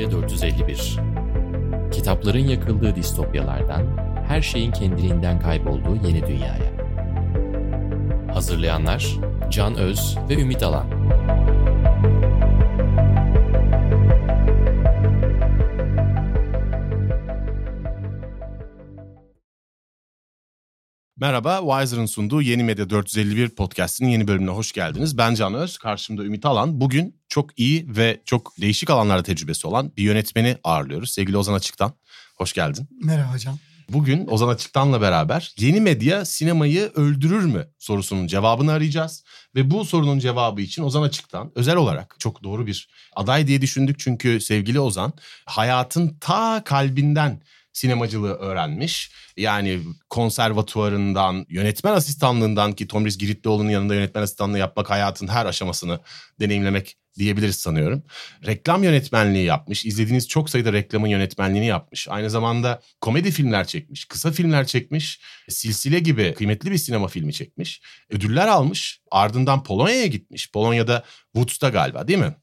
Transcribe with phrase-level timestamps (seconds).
[0.00, 0.96] Medya 451
[1.92, 3.82] Kitapların yakıldığı distopyalardan,
[4.28, 6.72] her şeyin kendiliğinden kaybolduğu yeni dünyaya.
[8.34, 9.16] Hazırlayanlar
[9.50, 10.99] Can Öz ve Ümit Alan.
[21.20, 25.18] Merhaba, Wiser'ın sunduğu Yeni Medya 451 podcast'inin yeni bölümüne hoş geldiniz.
[25.18, 26.80] Ben Can Öz, karşımda Ümit Alan.
[26.80, 31.12] Bugün çok iyi ve çok değişik alanlarda tecrübesi olan bir yönetmeni ağırlıyoruz.
[31.12, 31.92] Sevgili Ozan Açık'tan,
[32.36, 32.88] hoş geldin.
[33.04, 33.58] Merhaba hocam.
[33.88, 39.24] Bugün Ozan Açık'tan'la beraber yeni medya sinemayı öldürür mü sorusunun cevabını arayacağız.
[39.54, 43.98] Ve bu sorunun cevabı için Ozan Açık'tan özel olarak çok doğru bir aday diye düşündük.
[43.98, 45.12] Çünkü sevgili Ozan
[45.44, 47.40] hayatın ta kalbinden
[47.80, 49.10] sinemacılığı öğrenmiş.
[49.36, 49.80] Yani
[50.10, 56.00] konservatuvarından, yönetmen asistanlığından ki Tomris Giritlioğlu'nun yanında yönetmen asistanlığı yapmak hayatın her aşamasını
[56.40, 58.02] deneyimlemek diyebiliriz sanıyorum.
[58.46, 59.86] Reklam yönetmenliği yapmış.
[59.86, 62.08] İzlediğiniz çok sayıda reklamın yönetmenliğini yapmış.
[62.08, 65.20] Aynı zamanda komedi filmler çekmiş, kısa filmler çekmiş.
[65.48, 67.80] Silsile gibi kıymetli bir sinema filmi çekmiş.
[68.10, 69.00] Ödüller almış.
[69.10, 70.52] Ardından Polonya'ya gitmiş.
[70.52, 72.34] Polonya'da Woods'ta galiba değil mi?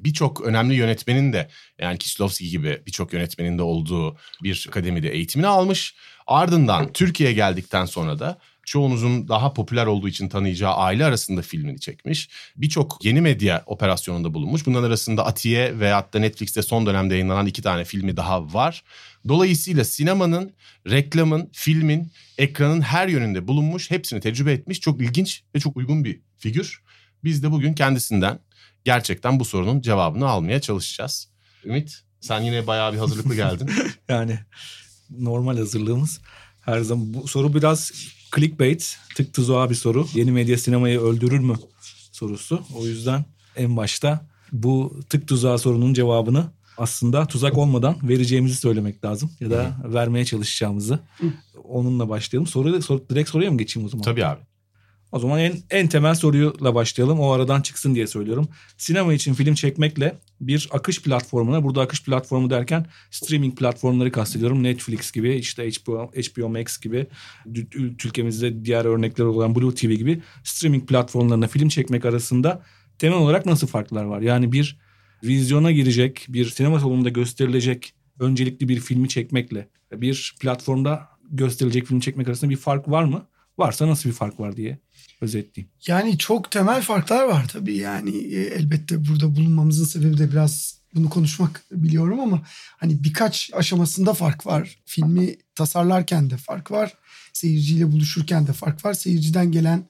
[0.00, 5.94] Birçok önemli yönetmenin de yani Kislovski gibi birçok yönetmenin de olduğu bir akademide eğitimini almış.
[6.26, 12.28] Ardından Türkiye'ye geldikten sonra da çoğunuzun daha popüler olduğu için tanıyacağı aile arasında filmini çekmiş.
[12.56, 14.66] Birçok yeni medya operasyonunda bulunmuş.
[14.66, 18.84] Bunların arasında Atiye veyahut da Netflix'te son dönemde yayınlanan iki tane filmi daha var.
[19.28, 20.52] Dolayısıyla sinemanın,
[20.90, 23.90] reklamın, filmin, ekranın her yönünde bulunmuş.
[23.90, 24.80] Hepsini tecrübe etmiş.
[24.80, 26.82] Çok ilginç ve çok uygun bir figür.
[27.24, 28.38] Biz de bugün kendisinden
[28.84, 31.28] gerçekten bu sorunun cevabını almaya çalışacağız.
[31.64, 33.70] Ümit sen yine bayağı bir hazırlıklı geldin.
[34.08, 34.38] yani
[35.10, 36.20] normal hazırlığımız
[36.60, 37.14] her zaman.
[37.14, 37.92] Bu soru biraz
[38.36, 40.06] clickbait, tık tuzağa bir soru.
[40.14, 41.56] Yeni medya sinemayı öldürür mü
[42.12, 42.64] sorusu.
[42.74, 43.24] O yüzden
[43.56, 46.46] en başta bu tık tuzağı sorunun cevabını
[46.78, 49.30] aslında tuzak olmadan vereceğimizi söylemek lazım.
[49.40, 50.98] Ya da vermeye çalışacağımızı.
[51.64, 52.46] Onunla başlayalım.
[52.46, 54.04] Soru, soru direkt soruya mı geçeyim o zaman?
[54.04, 54.40] Tabii abi.
[55.12, 57.20] O zaman en, en temel soruyla başlayalım.
[57.20, 58.48] O aradan çıksın diye söylüyorum.
[58.76, 64.62] Sinema için film çekmekle bir akış platformuna, burada akış platformu derken streaming platformları kastediyorum.
[64.62, 67.06] Netflix gibi, işte HBO, HBO Max gibi,
[68.04, 72.62] ülkemizde diğer örnekler olan Blue TV gibi streaming platformlarına film çekmek arasında
[72.98, 74.20] temel olarak nasıl farklar var?
[74.20, 74.78] Yani bir
[75.24, 82.28] vizyona girecek, bir sinema salonunda gösterilecek öncelikli bir filmi çekmekle bir platformda gösterilecek film çekmek
[82.28, 83.26] arasında bir fark var mı?
[83.58, 84.78] Varsa nasıl bir fark var diye
[85.22, 85.72] özetleyeyim.
[85.86, 87.76] Yani çok temel farklar var tabii.
[87.76, 92.42] Yani e, elbette burada bulunmamızın sebebi de biraz bunu konuşmak biliyorum ama
[92.76, 94.78] hani birkaç aşamasında fark var.
[94.84, 96.94] Filmi tasarlarken de fark var.
[97.32, 98.94] Seyirciyle buluşurken de fark var.
[98.94, 99.84] Seyirciden gelen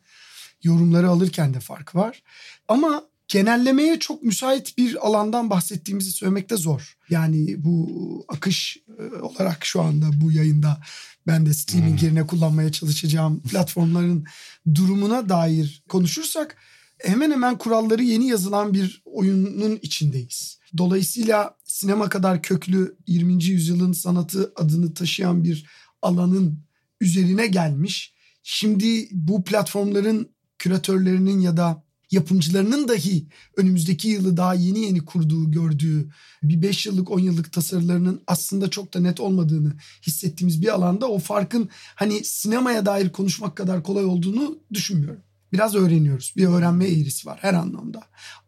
[0.63, 2.23] yorumları alırken de fark var.
[2.69, 6.97] Ama genellemeye çok müsait bir alandan bahsettiğimizi söylemekte zor.
[7.11, 7.89] Yani bu
[8.29, 10.81] akış e, olarak şu anda bu yayında
[11.27, 12.07] ben de streaming hmm.
[12.07, 14.25] yerine kullanmaya çalışacağım platformların
[14.75, 16.57] durumuna dair konuşursak
[16.99, 20.59] hemen hemen kuralları yeni yazılan bir oyunun içindeyiz.
[20.79, 23.45] Dolayısıyla sinema kadar köklü 20.
[23.45, 25.67] yüzyılın sanatı adını taşıyan bir
[26.03, 26.59] alanın
[27.01, 28.15] üzerine gelmiş.
[28.43, 30.29] Şimdi bu platformların
[30.59, 36.09] küratörlerinin ya da yapımcılarının dahi önümüzdeki yılı daha yeni yeni kurduğu, gördüğü
[36.43, 39.73] bir 5 yıllık 10 yıllık tasarılarının aslında çok da net olmadığını
[40.07, 45.23] hissettiğimiz bir alanda o farkın hani sinemaya dair konuşmak kadar kolay olduğunu düşünmüyorum.
[45.53, 46.33] Biraz öğreniyoruz.
[46.37, 48.03] Bir öğrenme eğrisi var her anlamda.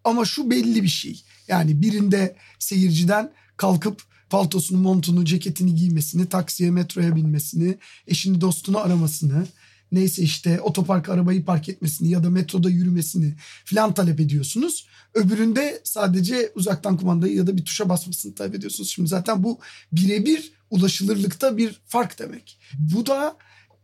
[0.04, 1.22] Ama şu belli bir şey.
[1.48, 9.46] Yani birinde seyirciden kalkıp paltosunu, montunu, ceketini giymesini, taksiye, metroya binmesini, eşini, dostunu aramasını,
[9.94, 13.34] neyse işte otopark arabayı park etmesini ya da metroda yürümesini
[13.64, 14.86] falan talep ediyorsunuz.
[15.14, 18.90] Öbüründe sadece uzaktan kumandayı ya da bir tuşa basmasını talep ediyorsunuz.
[18.90, 19.60] Şimdi zaten bu
[19.92, 22.58] birebir ulaşılırlıkta bir fark demek.
[22.78, 23.36] Bu da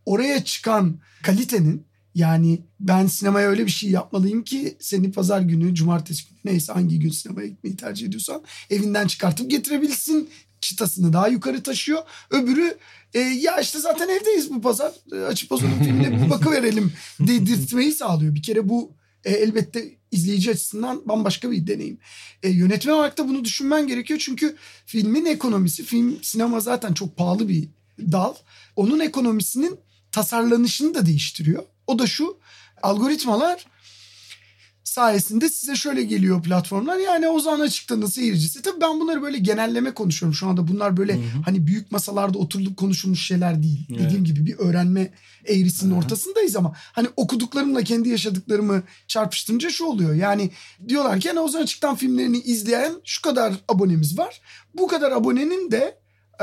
[0.06, 6.28] oraya çıkan kalitenin yani ben sinemaya öyle bir şey yapmalıyım ki seni pazar günü, cumartesi
[6.28, 10.28] günü neyse hangi gün sinemaya gitmeyi tercih ediyorsan evinden çıkartıp getirebilsin
[10.60, 12.02] çıtasını daha yukarı taşıyor.
[12.30, 12.78] Öbürü
[13.14, 14.92] e, ya işte zaten evdeyiz bu pazar.
[15.12, 18.34] E, açıp Ozan'ın filmine bir bakıverelim dedirtmeyi sağlıyor.
[18.34, 18.92] Bir kere bu
[19.24, 21.98] e, elbette izleyici açısından bambaşka bir deneyim.
[22.42, 24.20] E, yönetmen olarak da bunu düşünmen gerekiyor.
[24.24, 27.68] Çünkü filmin ekonomisi, film sinema zaten çok pahalı bir
[28.12, 28.34] dal.
[28.76, 29.80] Onun ekonomisinin
[30.12, 31.62] tasarlanışını da değiştiriyor.
[31.86, 32.38] O da şu
[32.82, 33.66] algoritmalar
[34.90, 36.96] sayesinde size şöyle geliyor platformlar.
[36.96, 38.62] Yani Ozan Açık'tanın seyircisi.
[38.62, 40.68] Tabii ben bunları böyle genelleme konuşuyorum şu anda.
[40.68, 43.86] Bunlar böyle hani büyük masalarda oturulup konuşulmuş şeyler değil.
[43.90, 44.00] Evet.
[44.00, 45.10] Dediğim gibi bir öğrenme
[45.44, 50.14] eğrisinin ortasındayız ama hani okuduklarımla kendi yaşadıklarımı çarpıştırınca şu oluyor.
[50.14, 50.50] Yani
[50.88, 54.40] diyorlar ki yani Ozan Açık'tan filmlerini izleyen şu kadar abonemiz var.
[54.74, 55.98] Bu kadar abonenin de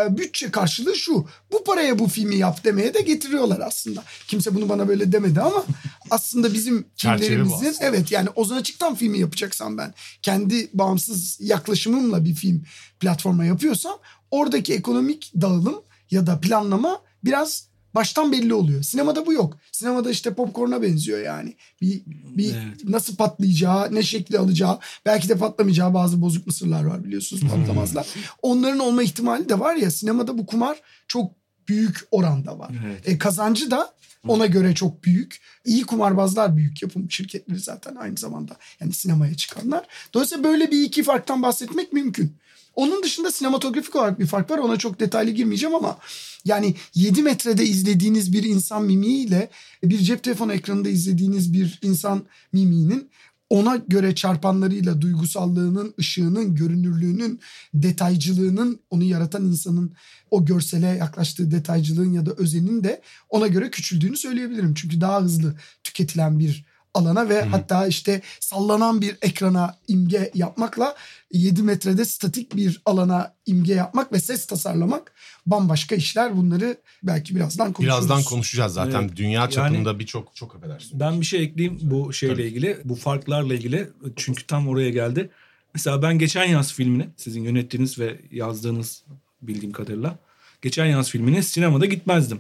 [0.10, 1.28] bütçe karşılığı şu.
[1.52, 4.04] Bu paraya bu filmi yap demeye de getiriyorlar aslında.
[4.28, 5.64] Kimse bunu bana böyle demedi ama
[6.10, 12.64] aslında bizim filmlerimizin evet yani Ozan Açık'tan filmi yapacaksam ben kendi bağımsız yaklaşımımla bir film
[13.00, 13.98] platforma yapıyorsam
[14.32, 17.68] oradaki ekonomik dağılım ya da planlama biraz
[17.98, 18.84] baştan belli oluyor.
[18.84, 19.58] Sinemada bu yok.
[19.72, 21.56] Sinemada işte popcorn'a benziyor yani.
[21.82, 22.84] Bir, bir Evet.
[22.84, 28.08] nasıl patlayacağı, ne şekli alacağı, belki de patlamayacağı bazı bozuk mısırlar var biliyorsunuz patlamazlar.
[28.42, 30.78] Onların olma ihtimali de var ya sinemada bu kumar
[31.08, 31.32] çok
[31.68, 32.72] büyük oranda var.
[32.86, 33.08] Evet.
[33.10, 33.94] E, kazancı da
[34.28, 35.42] ona göre çok büyük.
[35.66, 38.58] İyi kumarbazlar büyük yapım şirketleri zaten aynı zamanda.
[38.80, 39.88] Yani sinemaya çıkanlar.
[40.14, 42.38] Dolayısıyla böyle bir iki farktan bahsetmek mümkün.
[42.78, 44.58] Onun dışında sinematografik olarak bir fark var.
[44.58, 45.98] Ona çok detaylı girmeyeceğim ama
[46.46, 49.50] yani 7 metrede izlediğiniz bir insan mimiğiyle
[49.84, 53.10] bir cep telefonu ekranında izlediğiniz bir insan mimiğinin
[53.50, 57.40] ona göre çarpanlarıyla duygusallığının, ışığının, görünürlüğünün,
[57.74, 59.94] detaycılığının, onu yaratan insanın
[60.32, 64.74] o görsele yaklaştığı detaycılığın ya da özenin de ona göre küçüldüğünü söyleyebilirim.
[64.74, 66.66] Çünkü daha hızlı tüketilen bir
[66.98, 70.96] alana ve hatta işte sallanan bir ekrana imge yapmakla
[71.32, 75.14] 7 metrede statik bir alana imge yapmak ve ses tasarlamak
[75.46, 76.38] bambaşka işler.
[76.38, 77.98] Bunları belki birazdan konuşuruz.
[77.98, 79.02] Birazdan konuşacağız zaten.
[79.02, 79.16] Evet.
[79.16, 81.00] Dünya çapında birçok çok affedersin.
[81.00, 82.44] Ben bir şey ekleyeyim bu şeyle Tabii.
[82.44, 83.90] ilgili, bu farklarla ilgili.
[84.16, 85.30] Çünkü tam oraya geldi.
[85.74, 89.04] Mesela ben geçen yaz filmini, sizin yönettiğiniz ve yazdığınız
[89.42, 90.18] bildiğim kadarıyla,
[90.62, 92.40] geçen yaz filmini sinemada gitmezdim.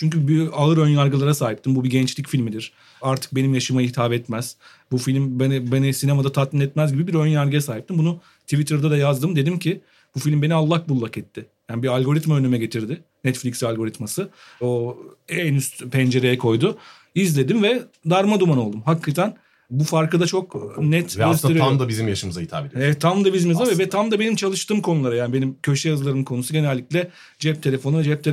[0.00, 1.74] Çünkü bir ağır ön yargılara sahiptim.
[1.74, 2.72] Bu bir gençlik filmidir.
[3.02, 4.56] Artık benim yaşıma hitap etmez.
[4.92, 7.98] Bu film beni, beni sinemada tatmin etmez gibi bir ön yargıya sahiptim.
[7.98, 9.36] Bunu Twitter'da da yazdım.
[9.36, 9.80] Dedim ki
[10.14, 11.46] bu film beni allak bullak etti.
[11.70, 13.02] Yani bir algoritma önüme getirdi.
[13.24, 14.30] Netflix algoritması.
[14.60, 14.98] O
[15.28, 16.78] en üst pencereye koydu.
[17.14, 18.82] İzledim ve darma duman oldum.
[18.84, 19.36] Hakikaten
[19.70, 21.66] bu farkı da çok net Ve aslında gösteriyor.
[21.66, 22.82] tam da bizim yaşımıza hitap ediyor.
[22.82, 23.78] Evet tam da bizim Aslında.
[23.78, 28.24] ve tam da benim çalıştığım konulara yani benim köşe yazılarım konusu genellikle cep telefonu, cep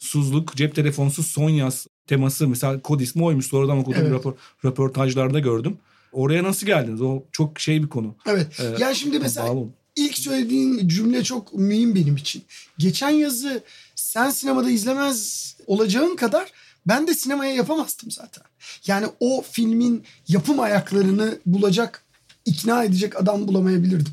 [0.00, 4.12] telefonsuzluk, cep telefonsuz son yaz teması mesela kod ismi oymuş sonradan okuduğum Evet.
[4.12, 5.78] rapor, röportajlarda gördüm.
[6.12, 7.02] Oraya nasıl geldiniz?
[7.02, 8.14] O çok şey bir konu.
[8.26, 8.60] Evet.
[8.60, 9.66] Ee, yani şimdi mesela bağlı
[9.96, 12.42] ilk söylediğin cümle çok mühim benim için.
[12.78, 13.62] Geçen yazı
[13.94, 16.52] sen sinemada izlemez olacağın kadar
[16.86, 18.44] ben de sinemaya yapamazdım zaten.
[18.86, 22.04] Yani o filmin yapım ayaklarını bulacak,
[22.44, 24.12] ikna edecek adam bulamayabilirdim.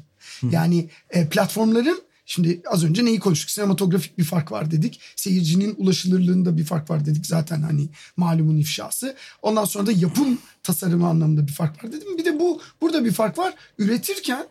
[0.51, 3.50] Yani e, platformların Şimdi az önce neyi konuştuk?
[3.50, 5.00] Sinematografik bir fark var dedik.
[5.15, 7.25] Seyircinin ulaşılırlığında bir fark var dedik.
[7.25, 9.15] Zaten hani malumun ifşası.
[9.41, 12.18] Ondan sonra da yapım tasarımı anlamında bir fark var dedim.
[12.18, 13.53] Bir de bu burada bir fark var.
[13.77, 14.47] Üretirken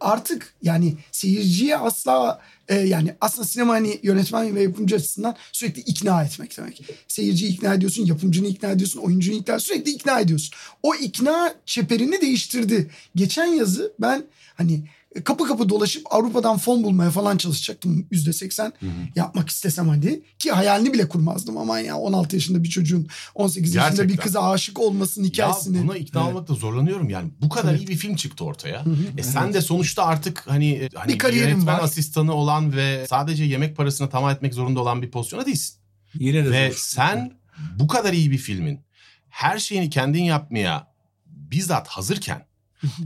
[0.00, 6.24] artık yani seyirciye asla e, yani aslında sinema hani yönetmen ve yapımcı açısından sürekli ikna
[6.24, 6.82] etmek demek.
[7.08, 10.54] Seyirciyi ikna ediyorsun, yapımcını ikna ediyorsun, oyuncunu ikna sürekli ikna ediyorsun.
[10.82, 12.90] O ikna çeperini değiştirdi.
[13.14, 14.24] Geçen yazı ben
[14.54, 14.84] hani
[15.24, 18.72] kapı kapı dolaşıp Avrupa'dan fon bulmaya falan çalışacaktım yüzde seksen
[19.16, 23.92] yapmak istesem hadi ki hayalini bile kurmazdım aman ya 16 yaşında bir çocuğun 18 yaşında
[23.92, 24.24] bir Gerçekten.
[24.24, 25.76] kıza aşık olmasının hikayesini.
[25.76, 27.30] Ya buna ikna olmakta zorlanıyorum yani.
[27.42, 28.84] Bu kadar iyi bir film çıktı ortaya.
[29.18, 31.82] E sen de sonuçta artık hani, e, hani Bir kariyerin yönetmen var.
[31.84, 35.76] asistanı olan ve sadece yemek parasını tamam etmek zorunda olan bir pozisyona değilsin.
[36.14, 36.76] Yine de Ve zor.
[36.78, 37.32] sen
[37.78, 38.80] bu kadar iyi bir filmin
[39.28, 40.86] her şeyini kendin yapmaya
[41.26, 42.46] bizzat hazırken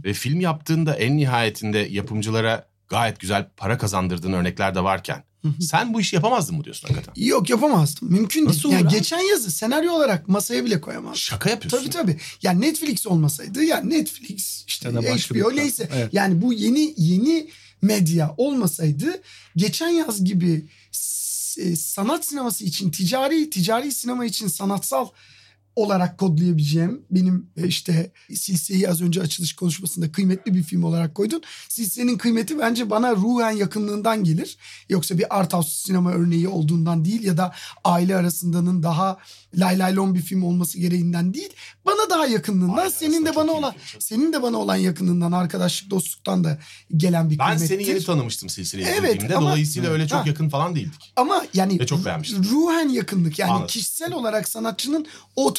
[0.04, 5.24] ve film yaptığında en nihayetinde yapımcılara gayet güzel para kazandırdığın örnekler de varken
[5.60, 7.22] sen bu işi yapamazdın mı diyorsun hakikaten?
[7.22, 8.12] Yok yapamazdım.
[8.12, 8.74] Mümkün Nasıl değil.
[8.74, 8.94] Yani abi?
[8.94, 11.16] geçen yazı senaryo olarak masaya bile koyamazdım.
[11.16, 11.78] Şaka yapıyorsun.
[11.78, 12.18] Tabii tabii.
[12.42, 15.88] Yani Netflix olmasaydı yani Netflix işte Ya HBO bir neyse.
[15.94, 16.08] Evet.
[16.14, 17.50] Yani bu yeni yeni
[17.82, 19.22] medya olmasaydı
[19.56, 20.64] geçen yaz gibi
[21.58, 25.08] e, sanat sineması için ticari ticari sinema için sanatsal
[25.76, 31.42] olarak kodlayabileceğim benim e, işte Silse'yi az önce açılış konuşmasında kıymetli bir film olarak koydun.
[31.68, 34.56] Silse'nin kıymeti bence bana ruhen yakınlığından gelir.
[34.88, 37.54] Yoksa bir art house sinema örneği olduğundan değil ya da
[37.84, 39.18] aile arasındanın daha
[39.58, 41.50] lay lay lon bir film olması gereğinden değil.
[41.86, 44.02] Bana daha yakınlığından Aile senin de bana olan film, çok.
[44.02, 46.58] senin de bana olan yakınlığından arkadaşlık dostluktan da
[46.96, 47.68] gelen bir Ben kıymettir.
[47.68, 50.24] seni yeni tanımıştım silsileyi Evet, ama- Dolayısıyla öyle çok Ha.
[50.28, 51.12] yakın falan değildik.
[51.16, 52.44] Ama yani Ve çok beğenmiştim.
[52.44, 53.66] ruhen yakınlık yani Anladım.
[53.66, 55.06] kişisel olarak sanatçının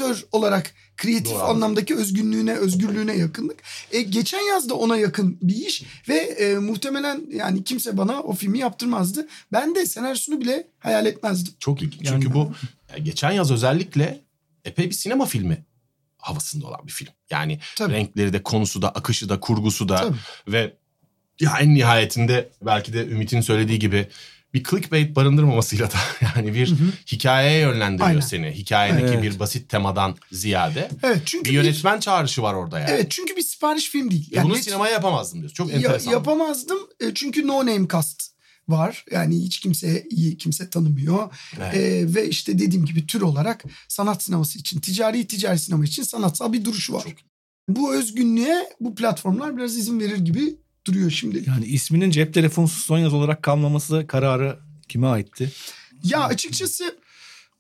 [0.06, 3.60] otör olarak kreatif Doğru, anlamdaki özgünlüğüne, özgürlüğüne yakınlık.
[3.92, 8.34] E, geçen yaz da ona yakın bir iş ve e, muhtemelen yani kimse bana o
[8.34, 9.28] filmi yaptırmazdı.
[9.52, 11.54] Ben de senaryosunu bile hayal etmezdim.
[11.60, 12.06] Çok ilginç.
[12.10, 12.52] Yani- Çünkü bu
[12.96, 14.22] e, geçen yaz özellikle
[14.66, 15.66] epey bir sinema filmi
[16.18, 17.14] havasında olan bir film.
[17.30, 17.94] Yani Tabii.
[17.94, 20.18] renkleri de konusu da akışı da kurgusu da Tabii.
[20.48, 20.74] ve
[21.40, 24.08] ya en nihayetinde belki de Ümit'in söylediği gibi
[24.56, 25.98] bir clickbait barındırmamasıyla da
[26.36, 26.74] yani bir
[27.12, 28.20] hikayeye yönlendiriyor Aynen.
[28.20, 28.52] seni.
[28.52, 29.24] Hikayedeki Evet.
[29.24, 32.90] bir basit temadan ziyade Evet çünkü bir yönetmen çağrışı var orada yani.
[32.92, 34.32] evet çünkü bir sipariş film değil.
[34.36, 35.56] Ve bunu hiç- sinemaya yapamazdım diyorsun.
[35.56, 36.12] Çok Ya- enteresan.
[36.12, 38.24] yapamazdım e, çünkü no name cast
[38.68, 39.06] var.
[39.12, 41.34] Yani hiç kimse iyi kimse tanımıyor.
[41.58, 41.76] Evet.
[41.76, 46.54] E, ve işte dediğim gibi tür olarak sanat sineması için, ticari ticari sinema için sanatsal
[46.54, 47.04] bir duruşu var.
[47.70, 51.44] Bu özgünlüğe bu platformlar biraz izin verir gibi duruyor şimdi.
[51.48, 55.52] Yani isminin cep telefonsuz son yaz olarak kalmaması kararı kime aitti?
[56.04, 56.96] Ya açıkçası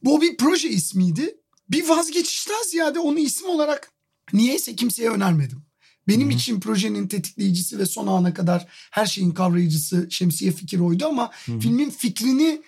[0.04, 1.36] bu bir proje ismiydi.
[1.70, 3.92] Bir vazgeçişten ziyade onu isim olarak
[4.34, 5.62] niyeyse kimseye önermedim.
[6.08, 6.36] Benim Hı hı.
[6.36, 11.60] için projenin tetikleyicisi ve son ana kadar her şeyin kavrayıcısı Şemsiye Fikir oydu ama Hı.
[11.60, 12.62] filmin fikrini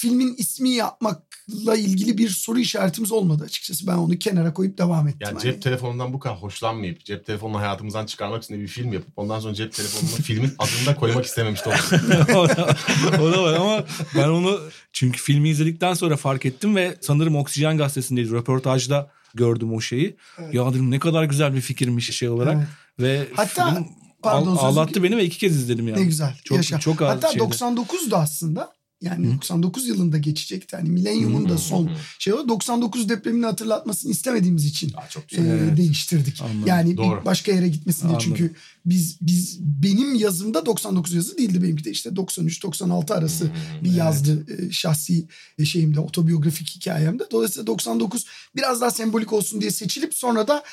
[0.00, 3.86] filmin ismi yapmakla ilgili bir soru işaretimiz olmadı açıkçası.
[3.86, 5.18] Ben onu kenara koyup devam ettim.
[5.22, 8.92] Yani Hani- cep telefonundan bu kadar hoşlanmayıp cep telefonunu hayatımızdan çıkarmak için de bir film
[8.92, 12.34] yapıp ondan sonra cep telefonunu filmin adını da koymak istememiş de olabilir.
[12.34, 12.76] o, da,
[13.22, 13.84] o da var ama
[14.16, 14.60] ben onu
[14.92, 18.30] çünkü filmi izledikten sonra fark ettim ve sanırım Oksijen Gazetesi'ndeydi.
[18.30, 20.16] Röportajda gördüm o şeyi.
[20.38, 20.54] Evet.
[20.54, 22.54] Ya dedim ne kadar güzel bir fikirmiş şey olarak.
[22.56, 22.66] Evet.
[23.00, 23.86] Ve Hatta- film
[24.22, 26.00] pardon, sözü- ağlattı beni ve iki kez izledim yani.
[26.00, 26.36] Ne güzel.
[26.44, 26.78] Çok, yaşa.
[26.78, 27.44] çok az Hatta şeyde.
[27.44, 28.72] 99'da aslında.
[29.02, 29.32] Yani Hı.
[29.32, 30.76] 99 yılında geçecekti.
[30.76, 32.48] Hani milenyumun da son şey o.
[32.48, 35.46] 99 depremini hatırlatmasını istemediğimiz için Aa, çok e, güzel.
[35.46, 35.76] Evet.
[35.76, 36.40] değiştirdik.
[36.42, 36.62] Anladım.
[36.66, 37.20] Yani Doğru.
[37.20, 38.08] bir başka yere gitmesin diye.
[38.10, 38.34] Anladım.
[38.36, 38.54] Çünkü
[38.86, 43.50] biz biz benim yazımda 99 yazı değildi benimki de işte 93 96 arası
[43.82, 43.98] bir Evet.
[43.98, 45.24] yazdı e, şahsi
[45.58, 47.22] e, şeyimde otobiyografik hikayemde.
[47.30, 48.26] Dolayısıyla 99
[48.56, 50.64] biraz daha sembolik olsun diye seçilip sonra da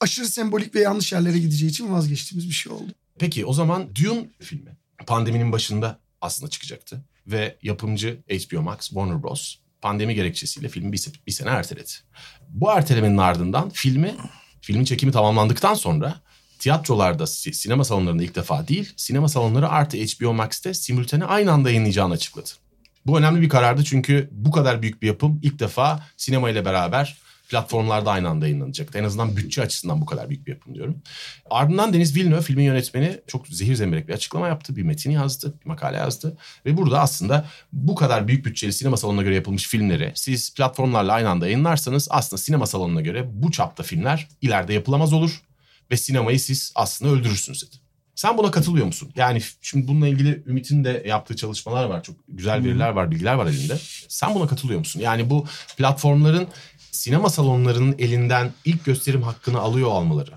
[0.00, 2.92] aşırı sembolik ve yanlış yerlere gideceği için vazgeçtiğimiz bir şey oldu.
[3.18, 4.76] Peki o zaman Dune filmi
[5.06, 7.04] pandeminin başında aslında çıkacaktı.
[7.26, 9.56] Ve yapımcı HBO Max, Warner Bros.
[9.80, 11.90] pandemi gerekçesiyle filmi bir, bir sene erteledi.
[12.48, 14.14] Bu ertelemenin ardından filmi,
[14.60, 16.20] filmin çekimi tamamlandıktan sonra
[16.58, 21.68] tiyatrolarda, si- sinema salonlarında ilk defa değil, sinema salonları artı HBO Max'te simultane aynı anda
[21.70, 22.50] yayınlayacağını açıkladı.
[23.06, 27.16] Bu önemli bir karardı çünkü bu kadar büyük bir yapım ilk defa sinema ile beraber
[27.50, 28.98] platformlarda aynı anda yayınlanacaktı.
[28.98, 31.02] En azından bütçe açısından bu kadar büyük bir yapım diyorum.
[31.50, 34.76] Ardından Deniz Villeneuve filmin yönetmeni çok zehir zemberek bir açıklama yaptı.
[34.76, 36.36] Bir metin yazdı, bir makale yazdı.
[36.66, 41.28] Ve burada aslında bu kadar büyük bütçeli sinema salonuna göre yapılmış filmleri siz platformlarla aynı
[41.28, 45.42] anda yayınlarsanız aslında sinema salonuna göre bu çapta filmler ileride yapılamaz olur.
[45.90, 47.76] Ve sinemayı siz aslında öldürürsünüz dedi.
[48.16, 49.12] Sen buna katılıyor musun?
[49.16, 52.02] Yani şimdi bununla ilgili Ümit'in de yaptığı çalışmalar var.
[52.02, 53.78] Çok güzel veriler var, bilgiler var elinde.
[54.08, 55.00] Sen buna katılıyor musun?
[55.00, 56.48] Yani bu platformların
[56.96, 60.34] sinema salonlarının elinden ilk gösterim hakkını alıyor olmaları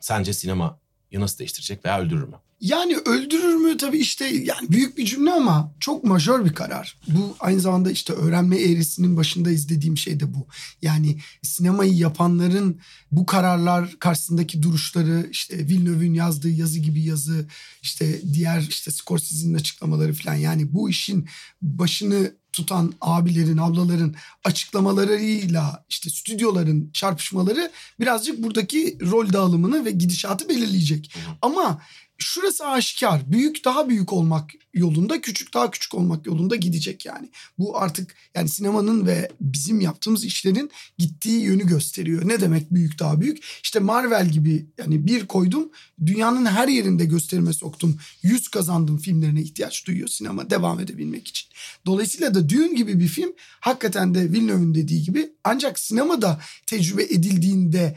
[0.00, 0.72] sence sinemayı
[1.12, 2.36] nasıl değiştirecek veya öldürür mü?
[2.62, 6.98] Yani öldürür mü tabii işte yani büyük bir cümle ama çok majör bir karar.
[7.08, 10.46] Bu aynı zamanda işte öğrenme eğrisinin başında izlediğim şey de bu.
[10.82, 12.80] Yani sinemayı yapanların
[13.12, 17.46] bu kararlar karşısındaki duruşları işte Villeneuve'ün yazdığı yazı gibi yazı
[17.82, 21.28] işte diğer işte Scorsese'nin açıklamaları falan yani bu işin
[21.62, 31.14] başını tutan abilerin, ablaların açıklamalarıyla işte stüdyoların çarpışmaları birazcık buradaki rol dağılımını ve gidişatı belirleyecek.
[31.42, 31.82] Ama
[32.18, 33.32] şurası aşikar.
[33.32, 37.30] Büyük daha büyük olmak yolunda, küçük daha küçük olmak yolunda gidecek yani.
[37.58, 42.28] Bu artık yani sinemanın ve bizim yaptığımız işlerin gittiği yönü gösteriyor.
[42.28, 43.44] Ne demek büyük daha büyük?
[43.62, 45.70] İşte Marvel gibi yani bir koydum
[46.06, 47.98] dünyanın her yerinde gösterime soktum.
[48.22, 51.48] Yüz kazandım filmlerine ihtiyaç duyuyor sinema devam edebilmek için.
[51.86, 57.96] Dolayısıyla da Dune gibi bir film hakikaten de Villeneuve'ün dediği gibi ancak sinemada tecrübe edildiğinde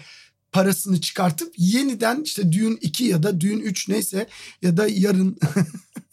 [0.55, 4.27] parasını çıkartıp yeniden işte Dune 2 ya da Dune 3 neyse
[4.61, 5.39] ya da yarın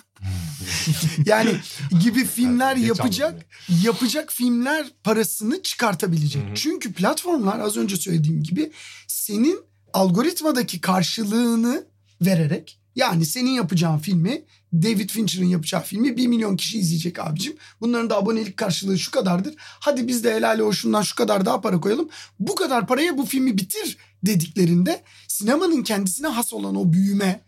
[1.26, 1.56] yani
[2.02, 3.46] gibi filmler yapacak
[3.84, 6.42] yapacak filmler parasını çıkartabilecek.
[6.46, 6.54] Hı hı.
[6.54, 8.72] Çünkü platformlar az önce söylediğim gibi
[9.08, 9.60] senin
[9.92, 11.86] algoritmadaki karşılığını
[12.20, 17.56] vererek yani senin yapacağın filmi David Fincher'ın yapacağı filmi 1 milyon kişi izleyecek abicim.
[17.80, 19.54] Bunların da abonelik karşılığı şu kadardır.
[19.58, 22.08] Hadi biz de helal hoşundan şu kadar daha para koyalım.
[22.38, 27.40] Bu kadar paraya bu filmi bitir dediklerinde sinemanın kendisine has olan o büyüme,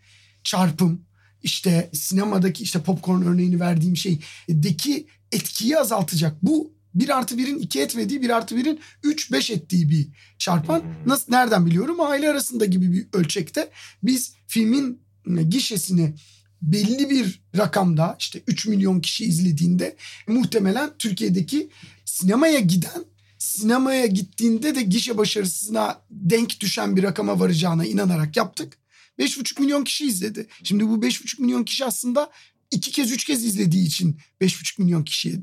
[0.43, 1.05] çarpım,
[1.43, 6.37] işte sinemadaki işte popcorn örneğini verdiğim şeydeki etkiyi azaltacak.
[6.41, 10.83] Bu bir artı birin iki etmediği bir artı birin üç beş ettiği bir çarpan.
[11.05, 11.99] Nasıl nereden biliyorum?
[11.99, 13.69] Aile arasında gibi bir ölçekte
[14.03, 16.15] biz filmin gişesini
[16.61, 19.95] belli bir rakamda işte 3 milyon kişi izlediğinde
[20.27, 21.69] muhtemelen Türkiye'deki
[22.05, 23.05] sinemaya giden
[23.37, 28.77] sinemaya gittiğinde de gişe başarısına denk düşen bir rakama varacağına inanarak yaptık.
[29.19, 30.47] 5,5 milyon kişi izledi.
[30.63, 32.31] Şimdi bu 5,5 milyon kişi aslında
[32.71, 35.35] iki kez üç kez izlediği için 5,5 milyon kişiye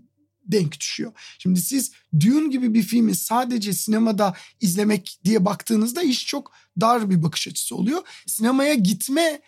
[0.47, 1.12] denk düşüyor.
[1.39, 7.23] Şimdi siz Dune gibi bir filmi sadece sinemada izlemek diye baktığınızda iş çok dar bir
[7.23, 8.03] bakış açısı oluyor.
[8.27, 9.43] Sinemaya gitme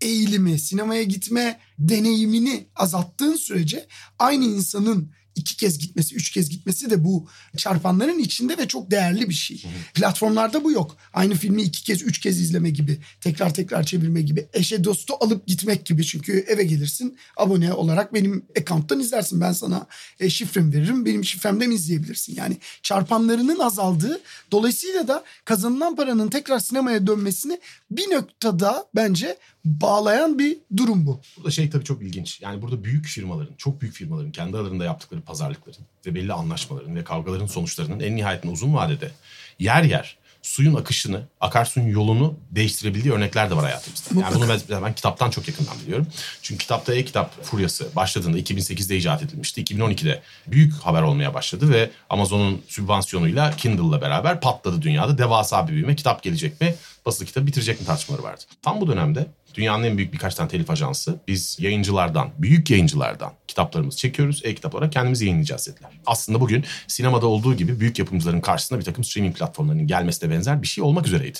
[0.00, 3.86] eğilimi, sinemaya gitme deneyimini azalttığın sürece
[4.18, 9.28] aynı insanın iki kez gitmesi, üç kez gitmesi de bu çarpanların içinde ve çok değerli
[9.28, 9.62] bir şey.
[9.94, 10.96] Platformlarda bu yok.
[11.12, 15.46] Aynı filmi iki kez, üç kez izleme gibi, tekrar tekrar çevirme gibi, eşe dostu alıp
[15.46, 16.04] gitmek gibi.
[16.04, 19.40] Çünkü eve gelirsin, abone olarak benim account'tan izlersin.
[19.40, 19.86] Ben sana
[20.20, 22.34] e, şifremi veririm, benim şifremden izleyebilirsin.
[22.34, 24.20] Yani çarpanlarının azaldığı,
[24.52, 29.38] dolayısıyla da kazanılan paranın tekrar sinemaya dönmesini bir noktada bence
[29.68, 31.20] bağlayan bir durum bu.
[31.36, 32.40] Burada şey tabii çok ilginç.
[32.40, 37.04] Yani burada büyük firmaların, çok büyük firmaların kendi aralarında yaptıkları pazarlıkların ve belli anlaşmaların ve
[37.04, 39.10] kavgaların sonuçlarının en nihayetinde uzun vadede
[39.58, 44.20] yer yer suyun akışını, akarsuyun yolunu değiştirebildiği örnekler de var hayatımızda.
[44.20, 46.06] Yani bunu ben, ben kitaptan çok yakından biliyorum.
[46.42, 49.62] Çünkü kitapta e-kitap furyası başladığında 2008'de icat edilmişti.
[49.62, 55.18] 2012'de büyük haber olmaya başladı ve Amazon'un sübvansiyonuyla Kindle'la beraber patladı dünyada.
[55.18, 55.96] Devasa bir büyüme.
[55.96, 56.74] Kitap gelecek mi?
[57.08, 58.42] Basılı kitabı bitirecek mi tartışmaları vardı.
[58.62, 63.98] Tam bu dönemde dünyanın en büyük birkaç tane telif ajansı biz yayıncılardan, büyük yayıncılardan kitaplarımızı
[63.98, 64.40] çekiyoruz.
[64.44, 65.90] E-kitap olarak kendimiz yayınlayacağız dediler.
[66.06, 70.66] Aslında bugün sinemada olduğu gibi büyük yapımcıların karşısında bir takım streaming platformlarının gelmesine benzer bir
[70.66, 71.38] şey olmak üzereydi.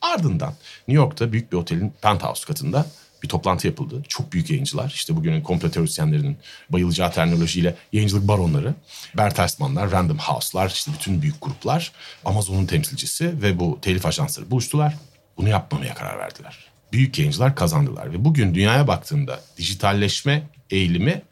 [0.00, 0.54] Ardından
[0.88, 2.86] New York'ta büyük bir otelin penthouse katında
[3.22, 4.02] bir toplantı yapıldı.
[4.08, 6.36] Çok büyük yayıncılar işte bugünün komplo teorisyenlerinin
[6.70, 8.74] bayılacağı terminolojiyle yayıncılık baronları,
[9.16, 11.92] Bertelsmann'lar, Random House'lar, işte bütün büyük gruplar,
[12.24, 14.94] Amazon'un temsilcisi ve bu telif ajansları buluştular.
[15.36, 16.68] Bunu yapmamaya karar verdiler.
[16.92, 21.22] Büyük yayıncılar kazandılar ve bugün dünyaya baktığında dijitalleşme eğilimi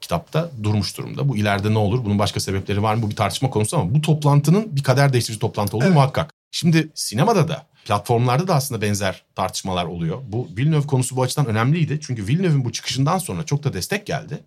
[0.00, 1.28] kitapta durmuş durumda.
[1.28, 2.04] Bu ileride ne olur?
[2.04, 3.02] Bunun başka sebepleri var mı?
[3.02, 5.94] Bu bir tartışma konusu ama bu toplantının bir kader değiştirici toplantı olduğu Evet.
[5.94, 6.39] muhakkak.
[6.50, 10.18] Şimdi sinemada da platformlarda da aslında benzer tartışmalar oluyor.
[10.26, 11.98] Bu Villeneuve konusu bu açıdan önemliydi.
[12.02, 14.40] Çünkü Villeneuve'in bu çıkışından sonra çok da destek geldi.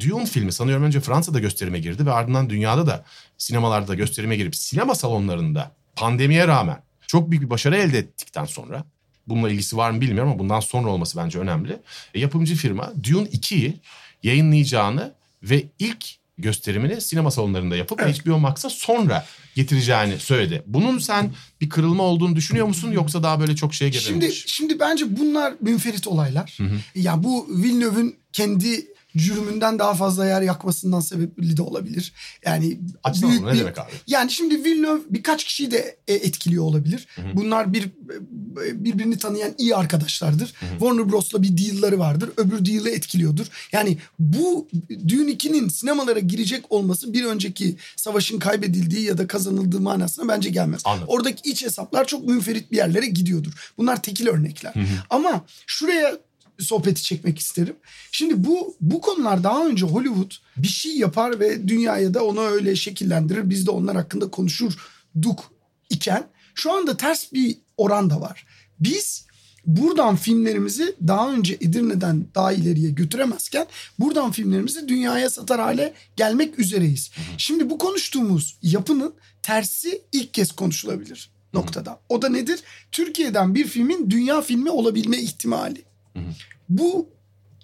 [0.00, 3.04] Dune filmi sanıyorum önce Fransa'da gösterime girdi ve ardından dünyada da
[3.38, 8.84] sinemalarda gösterime girip sinema salonlarında pandemiye rağmen çok büyük bir başarı elde ettikten sonra
[9.26, 11.80] bununla ilgisi var mı bilmiyorum ama bundan sonra olması bence önemli.
[12.14, 13.80] E, yapımcı firma Dune 2'yi
[14.22, 18.26] yayınlayacağını ve ilk gösterimini sinema salonlarında yapıp Evet.
[18.26, 20.62] HBO Max'a sonra getireceğini söyledi.
[20.66, 24.44] Bunun sen bir kırılma olduğunu düşünüyor musun yoksa daha böyle çok şeye Şimdi gelebilir?
[24.46, 26.58] şimdi bence bunlar münferit olaylar.
[26.94, 32.12] Ya bu Villeneuve'ün kendi cürümünden daha fazla yer yakmasından sebepli de olabilir.
[32.44, 33.90] Yani Açsana büyük bunu, ne bir- demek abi?
[34.06, 37.06] Yani şimdi Villeneuve birkaç kişiyi de e, etkiliyor olabilir.
[37.34, 40.52] Bunlar bir e, birbirini tanıyan iyi arkadaşlardır.
[40.70, 42.30] Warner Bros'la bir deal'ları vardır.
[42.36, 43.46] Öbür deal'ı etkiliyordur.
[43.72, 44.68] Yani bu
[45.08, 50.82] Dune 2'nin sinemalara girecek olması bir önceki savaşın kaybedildiği ya da kazanıldığı manasına bence gelmez.
[50.84, 51.08] Anladım.
[51.10, 53.52] Oradaki iç hesaplar çok münferit bir yerlere gidiyordur.
[53.78, 54.74] Bunlar tekil örnekler.
[55.10, 56.18] Ama şuraya
[56.62, 57.76] sohbeti çekmek isterim.
[58.12, 62.76] Şimdi bu bu konular daha önce Hollywood bir şey yapar ve dünyaya da onu öyle
[62.76, 63.50] şekillendirir.
[63.50, 65.52] Biz de onlar hakkında konuşurduk
[65.90, 68.46] iken şu anda ters bir oran da var.
[68.80, 69.26] Biz
[69.66, 73.66] buradan filmlerimizi daha önce Edirne'den daha ileriye götüremezken
[73.98, 77.10] buradan filmlerimizi dünyaya satar hale gelmek üzereyiz.
[77.38, 82.00] Şimdi bu konuştuğumuz yapının tersi ilk kez konuşulabilir noktada.
[82.08, 82.60] O da nedir?
[82.92, 85.82] Türkiye'den bir filmin dünya filmi olabilme ihtimali.
[86.68, 87.08] Bu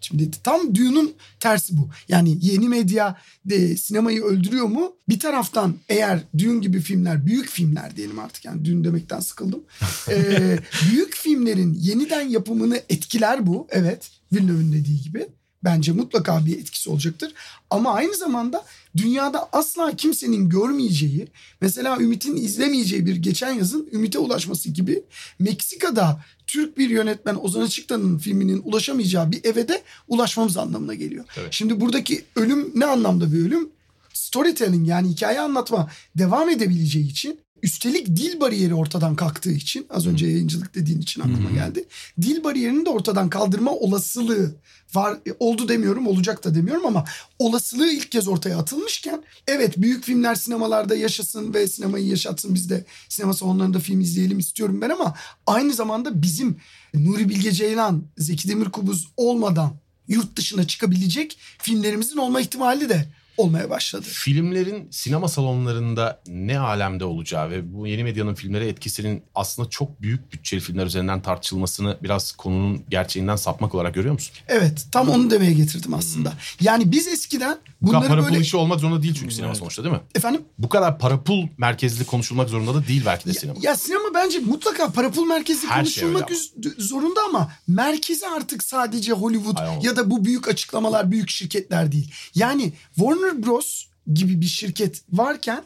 [0.00, 1.88] şimdi tam Dune'un tersi bu.
[2.08, 4.92] Yani yeni medya de sinemayı öldürüyor mu?
[5.08, 9.64] Bir taraftan eğer Dune gibi filmler, büyük filmler diyelim artık yani Dune demekten sıkıldım.
[10.10, 10.58] Ee,
[10.90, 13.66] büyük filmlerin yeniden yapımını etkiler bu.
[13.70, 15.28] Evet, Villeneuve'ün dediği gibi.
[15.66, 17.32] Bence mutlaka bir etkisi olacaktır.
[17.70, 18.64] Ama aynı zamanda
[18.96, 21.28] dünyada asla kimsenin görmeyeceği,
[21.60, 25.02] mesela Ümit'in izlemeyeceği bir geçen yazın Ümit'e ulaşması gibi
[25.38, 31.24] Meksika'da Türk bir yönetmen Ozan Açıktan'ın filminin ulaşamayacağı bir eve de ulaşmamız anlamına geliyor.
[31.36, 31.48] Evet.
[31.52, 33.68] Şimdi buradaki ölüm ne anlamda bir ölüm?
[34.12, 40.26] Storytelling yani hikaye anlatma devam edebileceği için üstelik dil bariyeri ortadan kalktığı için az önce
[40.26, 41.84] yayıncılık dediğin için aklıma geldi.
[42.22, 44.54] Dil bariyerini de ortadan kaldırma olasılığı
[44.94, 47.04] var E, oldu demiyorum olacak da demiyorum ama
[47.38, 52.84] olasılığı ilk kez ortaya atılmışken evet büyük filmler sinemalarda yaşasın ve sinemayı yaşatsın biz de
[53.08, 55.14] sinema salonlarında film izleyelim istiyorum ben ama
[55.46, 56.56] aynı zamanda bizim
[56.94, 59.76] Nuri Bilge Ceylan, Zeki Demirkubuz olmadan
[60.08, 64.06] yurt dışına çıkabilecek filmlerimizin olma ihtimali de olmaya başladı.
[64.08, 70.32] Filmlerin sinema salonlarında ne alemde olacağı ve bu yeni medyanın filmlere etkisinin aslında çok büyük
[70.32, 74.34] bütçeli filmler üzerinden tartışılmasını biraz konunun gerçeğinden sapmak olarak görüyor musun?
[74.48, 76.32] Evet tam onu demeye getirdim aslında.
[76.60, 78.40] Yani biz eskiden Bu kadar bunları para pul böyle...
[78.40, 80.00] işi olmak zorunda değil çünkü sinema sonuçta değil mi?
[80.14, 80.42] Efendim?
[80.58, 83.58] Bu kadar para pul merkezli konuşulmak zorunda da değil belki de sinema.
[83.62, 88.62] Ya sinema bence mutlaka para pul merkezi Her şey konuşulmak üz- zorunda ama merkezi artık
[88.62, 92.10] sadece Hollywood Ay, o- ya da bu büyük açıklamalar büyük şirketler değil.
[92.34, 93.84] Yani Warner Bros
[94.14, 95.64] gibi bir şirket varken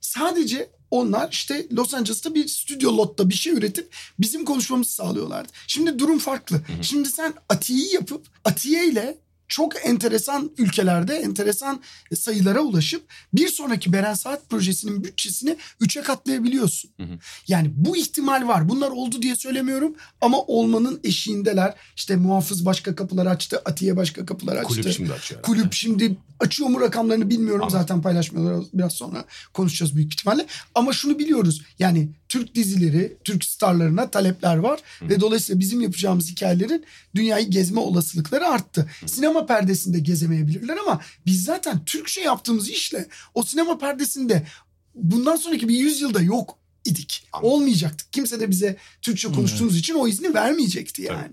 [0.00, 5.52] sadece onlar işte Los Angeles'ta bir stüdyo lotta bir şey üretip bizim konuşmamızı sağlıyorlardı.
[5.66, 6.62] Şimdi durum farklı.
[6.82, 11.82] Şimdi sen Atiye'yi yapıp Atiye ile çok enteresan ülkelerde enteresan
[12.14, 16.90] sayılara ulaşıp bir sonraki Beren Saat projesinin bütçesini üçe katlayabiliyorsun.
[16.96, 17.18] Hı hı.
[17.48, 18.68] Yani bu ihtimal var.
[18.68, 21.74] Bunlar oldu diye söylemiyorum ama olmanın eşiğindeler.
[21.96, 24.74] İşte muhafız başka kapılar açtı, Atiye başka kapılar açtı.
[24.74, 25.42] Kulüp şimdi açıyor.
[25.42, 27.62] Kulüp şimdi açıyor mu rakamlarını bilmiyorum.
[27.62, 27.80] Anladım.
[27.80, 28.66] Zaten paylaşmıyorlar.
[28.72, 30.46] Biraz sonra konuşacağız büyük ihtimalle.
[30.74, 31.62] Ama şunu biliyoruz.
[31.78, 34.80] Yani Türk dizileri, Türk starlarına talepler var.
[35.02, 38.90] Ve dolayısıyla bizim yapacağımız hikayelerin dünyayı gezme olasılıkları arttı.
[39.06, 44.46] Sinema perdesinde gezemeyebilirler ama biz zaten Türkçe yaptığımız işle o sinema perdesinde
[44.94, 46.57] bundan sonraki bir yüzyılda yok
[46.88, 47.22] idik.
[47.32, 47.50] Anladım.
[47.50, 48.12] Olmayacaktık.
[48.12, 51.32] Kimse de bize Türkçe konuştuğumuz için o izni vermeyecekti yani.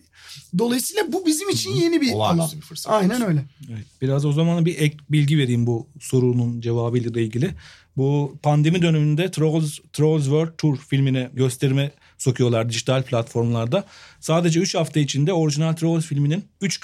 [0.57, 2.35] Dolayısıyla bu bizim için yeni bir alan.
[2.35, 2.93] Olağanüstü bir fırsat.
[2.93, 3.45] Aynen öyle.
[3.69, 7.51] Evet, biraz o zaman bir ek bilgi vereyim bu sorunun cevabıyla ilgili.
[7.97, 13.85] Bu pandemi döneminde Trolls, Trolls World Tour filmine gösterime sokuyorlar dijital platformlarda.
[14.19, 16.81] Sadece 3 hafta içinde orijinal Trolls filminin 3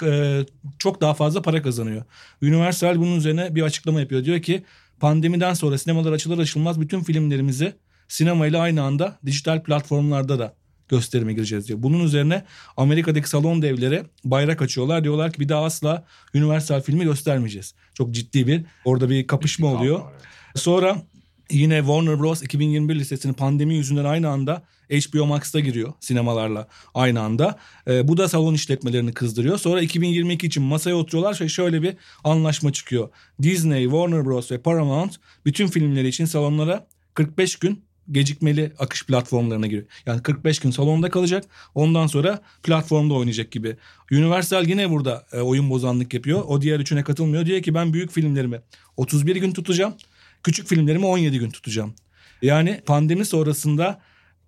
[0.78, 2.04] çok daha fazla para kazanıyor.
[2.42, 4.24] Universal bunun üzerine bir açıklama yapıyor.
[4.24, 4.62] Diyor ki
[5.00, 7.72] pandemiden sonra sinemalar açılır açılmaz bütün filmlerimizi
[8.12, 10.54] sinemayla aynı anda dijital platformlarda da
[10.88, 11.82] gösterime gireceğiz diyor.
[11.82, 12.44] Bunun üzerine
[12.76, 15.04] Amerika'daki salon devleri bayrak açıyorlar.
[15.04, 17.74] Diyorlar ki bir daha asla Universal filmi göstermeyeceğiz.
[17.94, 20.00] Çok ciddi bir orada bir kapışma kavga oluyor.
[20.00, 20.58] var, evet.
[20.62, 21.02] Sonra
[21.50, 27.58] yine Warner Bros 2021 listesini pandemi yüzünden aynı anda HBO Max'ta giriyor sinemalarla aynı anda.
[27.88, 29.58] Ee, bu da salon işletmelerini kızdırıyor.
[29.58, 31.94] Sonra 2022 için masaya oturuyorlar ve şöyle bir
[32.24, 33.08] anlaşma çıkıyor.
[33.42, 39.86] Disney, Warner Bros ve Paramount bütün filmleri için salonlara 45 gün gecikmeli akış platformlarına giriyor.
[40.06, 41.44] Yani 45 gün salonda kalacak.
[41.74, 43.76] Ondan sonra platformda oynayacak gibi.
[44.12, 46.42] Universal yine burada e, oyun bozanlık yapıyor.
[46.46, 47.46] O diğer üçüne katılmıyor.
[47.46, 48.60] Diyor ki ben büyük filmlerimi
[48.96, 49.94] 31 gün tutacağım.
[50.42, 51.94] Küçük filmlerimi 17 gün tutacağım.
[52.42, 54.00] Yani pandemi sonrasında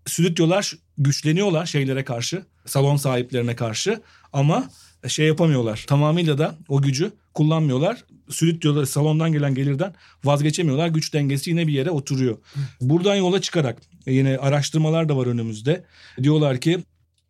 [0.07, 2.43] stüdyolar güçleniyorlar şeylere karşı.
[2.67, 4.01] Salon sahiplerine karşı.
[4.33, 4.71] Ama
[5.09, 5.85] şey yapamıyorlar.
[5.87, 8.05] Tamamıyla da o gücü kullanmıyorlar.
[8.31, 9.95] Stüdyoda salondan gelen gelirden
[10.25, 10.89] vazgeçemiyorlar.
[10.89, 12.39] Güç dengesi yine bir yere oturuyor.
[12.81, 15.85] Buradan yola çıkarak yine araştırmalar da var önümüzde.
[16.23, 16.79] Diyorlar ki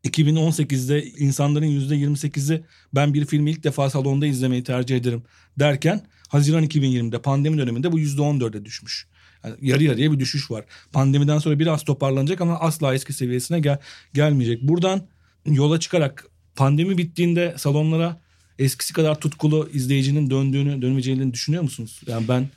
[0.04, 2.64] 2018'de insanların %28'i
[2.94, 5.22] ben bir filmi ilk defa salonda izlemeyi tercih ederim
[5.58, 9.06] derken Haziran 2020'de pandemi döneminde bu %14'e düşmüş.
[9.44, 10.64] Yani yarı yarıya bir düşüş var.
[10.92, 13.78] Pandemiden sonra biraz toparlanacak ama asla eski seviyesine gel
[14.14, 14.62] gelmeyecek.
[14.62, 15.08] Buradan
[15.46, 16.24] yola çıkarak
[16.56, 18.23] pandemi bittiğinde salonlara
[18.58, 22.00] eskisi kadar tutkulu izleyicinin döndüğünü, dönmeyeceğini düşünüyor musunuz?
[22.06, 22.48] Yani ben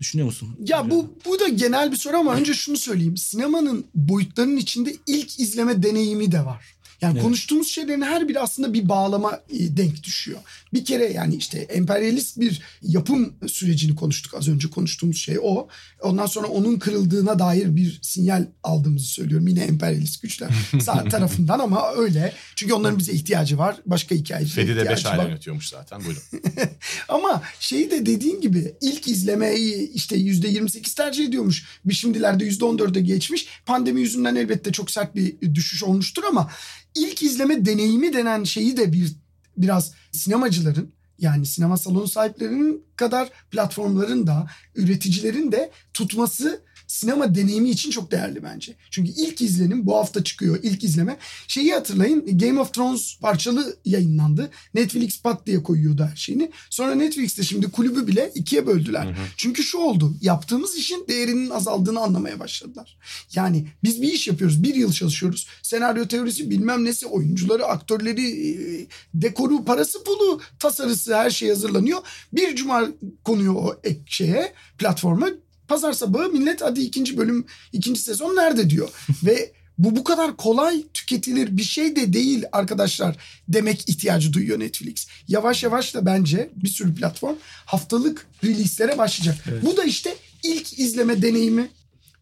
[0.00, 0.56] düşünüyor musun?
[0.66, 3.16] Ya bu bu da genel bir soru ama önce şunu söyleyeyim.
[3.16, 6.75] Sinemanın boyutlarının içinde ilk izleme deneyimi de var.
[7.00, 7.22] Yani Evet.
[7.22, 10.38] konuştuğumuz şeylerin her biri aslında bir bağlama e, denk düşüyor.
[10.74, 15.68] Bir kere yani işte emperyalist bir yapım sürecini konuştuk az önce konuştuğumuz şey o.
[16.02, 19.48] Ondan sonra onun kırıldığına dair bir sinyal aldığımızı söylüyorum.
[19.48, 20.50] Yine emperyalist güçler
[21.10, 22.32] tarafından ama öyle.
[22.56, 23.76] Çünkü onların bize ihtiyacı var.
[23.86, 25.28] Başka hikayecilere Fedi de 5 ihtiyacı ay var.
[25.30, 26.00] yönetiyormuş zaten.
[26.04, 26.22] Buyurun.
[27.08, 31.64] Ama şeyi de dediğin gibi ilk izlemeyi işte yüzde 28 tercih ediyormuş.
[31.84, 33.46] Bir şimdilerde yüzde 14'e geçmiş.
[33.66, 36.50] Pandemi yüzünden elbette çok sert bir düşüş olmuştur ama
[36.96, 39.12] ilk izleme deneyimi denen şeyi de bir
[39.56, 47.90] biraz sinemacıların yani sinema salonu sahiplerinin kadar platformların da üreticilerin de tutması sinema deneyimi için
[47.90, 48.74] çok değerli bence.
[48.90, 51.16] Çünkü ilk izlenim bu hafta çıkıyor ilk izleme.
[51.48, 54.50] Şeyi hatırlayın Game of Thrones parçalı yayınlandı.
[54.74, 56.50] Netflix pat diye koyuyordu her şeyini.
[56.70, 59.16] Sonra Netflix'te şimdi kulübü bile ikiye böldüler.
[59.36, 62.98] Çünkü şu oldu yaptığımız işin değerinin azaldığını anlamaya başladılar.
[63.34, 65.46] Yani biz bir iş yapıyoruz bir yıl çalışıyoruz.
[65.62, 71.98] Senaryo teorisi bilmem nesi oyuncuları aktörleri e, dekoru parası pulu tasarısı her şey hazırlanıyor.
[72.32, 72.88] Bir cuma
[73.24, 75.28] konuyor o ek şeye platforma
[75.68, 78.88] pazar sabahı millet hadi ikinci bölüm ikinci sezon nerede diyor.
[79.24, 83.16] Ve bu bu kadar kolay tüketilir bir şey de değil arkadaşlar
[83.48, 85.06] demek ihtiyacı duyuyor Netflix.
[85.28, 89.44] Yavaş yavaş da bence bir sürü platform haftalık release'lere başlayacak.
[89.62, 91.68] Bu da işte ilk izleme deneyimi,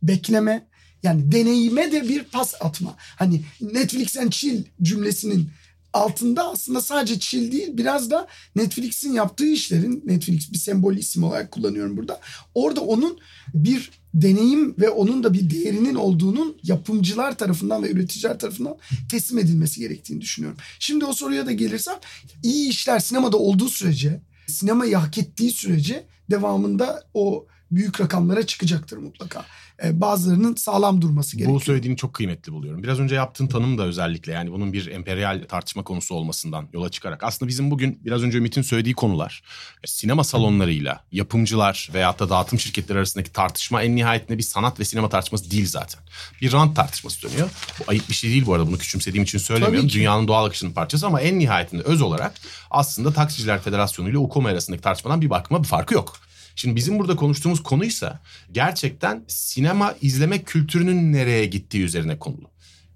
[0.02, 0.66] bekleme
[1.02, 2.96] yani deneyime de bir pas atma.
[2.98, 5.50] Hani Netflix and chill cümlesinin
[5.94, 8.26] altında aslında sadece chill değil biraz da
[8.57, 12.20] Netflix'in yaptığı işlerin Netflix bir sembol isim olarak kullanıyorum burada.
[12.54, 13.18] Orada onun
[13.54, 18.76] bir deneyim ve onun da bir değerinin olduğunun yapımcılar tarafından ve üreticiler tarafından
[19.11, 20.59] teslim edilmesi gerektiğini düşünüyorum.
[20.78, 21.96] Şimdi o soruya da gelirsem
[22.42, 29.44] iyi işler sinemada olduğu sürece sinemayı hak ettiği sürece devamında o büyük rakamlara çıkacaktır mutlaka.
[29.82, 31.56] E, bazılarının sağlam durması gerekiyor.
[31.56, 32.82] Bu söylediğini çok kıymetli buluyorum.
[32.82, 37.24] Biraz önce yaptığın tanım da özellikle yani bunun bir emperyal tartışma konusu olmasından yola çıkarak.
[37.24, 39.42] Aslında bizim bugün biraz önce Ümit'in söylediği konular
[39.84, 45.08] sinema salonlarıyla yapımcılar veyahut da dağıtım şirketleri arasındaki tartışma en nihayetinde bir sanat ve sinema
[45.08, 46.00] tartışması değil zaten.
[46.42, 47.50] Bir rant tartışması dönüyor.
[47.80, 49.88] Bu ayıp bir şey değil bu arada bunu küçümsediğim için söylemiyorum.
[49.88, 52.34] Dünyanın doğal akışının parçası ama en nihayetinde öz olarak
[52.70, 56.16] aslında Taksiciler Federasyonu ile UKOM arasındaki tartışmadan bir bakıma bir farkı yok.
[56.56, 58.20] Şimdi bizim burada konuştuğumuz konuysa
[58.52, 62.50] gerçekten sinema izleme kültürünün nereye gittiği üzerine konulu.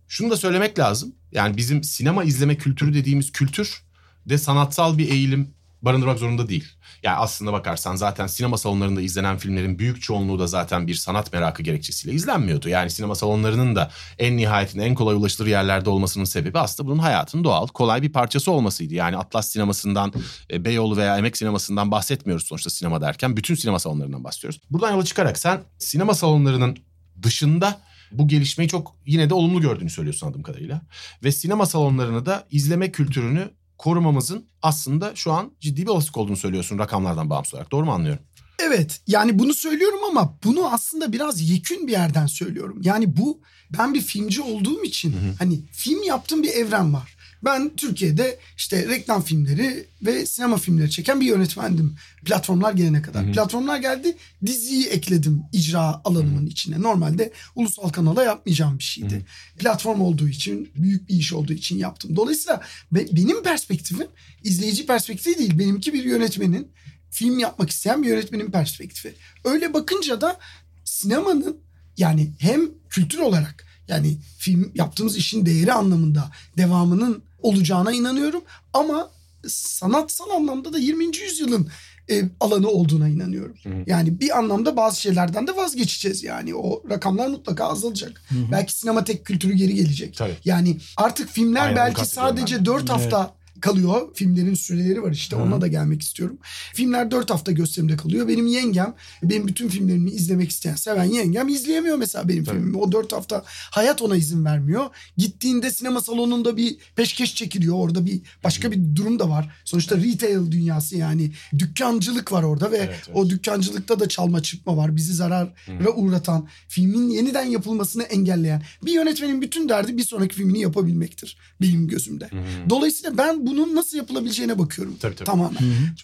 [0.08, 1.14] Şunu da söylemek lazım.
[1.32, 3.82] Yani bizim sinema izleme kültürü dediğimiz kültür
[4.28, 6.64] de sanatsal bir eğilim barındırmak zorunda değil.
[7.02, 11.62] Yani aslında bakarsan zaten sinema salonlarında izlenen filmlerin büyük çoğunluğu da zaten bir sanat merakı
[11.62, 12.68] gerekçesiyle izlenmiyordu.
[12.68, 17.44] Yani sinema salonlarının da en nihayetinde en kolay ulaşılır yerlerde olmasının sebebi aslında bunun hayatın
[17.44, 18.94] doğal, kolay bir parçası olmasıydı.
[18.94, 20.12] Yani Atlas sinemasından,
[20.50, 23.36] e, Beyoğlu veya Emek sinemasından bahsetmiyoruz sonuçta sinema derken.
[23.36, 24.60] Bütün sinema salonlarından bahsediyoruz.
[24.70, 26.76] Buradan yola çıkarak sen sinema salonlarının
[27.22, 27.80] dışında
[28.12, 30.80] bu gelişmeyi çok yine de olumlu gördüğünü söylüyorsun adım kadarıyla.
[31.24, 36.78] Ve sinema salonlarını da izleme kültürünü korumamızın aslında şu an ciddi bir olasılık olduğunu söylüyorsun
[36.78, 37.72] rakamlardan bağımsız olarak.
[37.72, 38.22] Doğru mu anlıyorum?
[38.58, 42.78] Evet yani bunu söylüyorum ama bunu aslında biraz yekün bir yerden söylüyorum.
[42.82, 43.40] Yani bu
[43.78, 45.34] ben bir filmci olduğum için hı hı.
[45.38, 47.16] hani film yaptığım bir evren var.
[47.44, 51.96] Ben Türkiye'de işte reklam filmleri ve sinema filmleri çeken bir yönetmendim.
[52.24, 53.24] Platformlar gelene kadar.
[53.24, 53.32] Hı hı.
[53.32, 56.48] Platformlar geldi diziyi ekledim icra alanımın hı hı.
[56.48, 56.82] içine.
[56.82, 59.14] Normalde ulusal kanala yapmayacağım bir şeydi.
[59.14, 59.58] Hı hı.
[59.58, 62.16] Platform olduğu için büyük bir iş olduğu için yaptım.
[62.16, 62.60] Dolayısıyla
[62.92, 64.08] benim perspektifim
[64.44, 65.58] izleyici perspektifi değil.
[65.58, 66.68] Benimki bir yönetmenin
[67.10, 69.14] film yapmak isteyen bir yönetmenin perspektifi.
[69.44, 70.38] Öyle bakınca da
[70.84, 71.60] sinemanın
[71.96, 78.42] yani hem kültür olarak yani film yaptığımız işin değeri anlamında devamının olacağına inanıyorum.
[78.72, 79.10] Ama
[79.48, 81.16] sanatsal anlamda da 20.
[81.16, 81.68] yüzyılın
[82.10, 83.56] e, alanı olduğuna inanıyorum.
[83.62, 83.84] Hı hı.
[83.86, 86.54] Yani bir anlamda bazı şeylerden de vazgeçeceğiz yani.
[86.54, 88.22] O rakamlar mutlaka azalacak.
[88.28, 88.52] Hı hı.
[88.52, 90.16] Belki sinema tek kültürü geri gelecek.
[90.16, 90.36] Tabii.
[90.44, 94.14] Yani artık filmler Aynen, belki sadece 4 hafta kalıyor.
[94.14, 95.40] Filmlerin süreleri var işte Hı.
[95.40, 96.38] ona da gelmek istiyorum.
[96.74, 98.28] Filmler dört hafta gösterimde kalıyor.
[98.28, 102.56] Benim yengem benim bütün filmlerimi izlemek isteyen seven yengem izleyemiyor mesela benim Tabii.
[102.56, 102.76] filmimi.
[102.76, 104.86] O dört hafta hayat ona izin vermiyor.
[105.16, 107.74] Gittiğinde sinema salonunda bir peşkeş çekiliyor.
[107.74, 109.54] Orada bir başka bir durum da var.
[109.64, 113.16] Sonuçta retail dünyası yani dükkancılık var orada ve evet, evet.
[113.16, 114.96] o dükkancılıkta da çalma çırpma var.
[114.96, 115.90] Bizi zarara Hı.
[115.90, 118.62] uğratan, filmin yeniden yapılmasını engelleyen.
[118.82, 122.24] Bir yönetmenin bütün derdi bir sonraki filmini yapabilmektir benim gözümde.
[122.24, 122.70] Hı.
[122.70, 124.96] Dolayısıyla ben bunun nasıl yapılabileceğine bakıyorum.
[125.00, 125.26] Tabii, tabii.
[125.26, 125.58] Tamamen.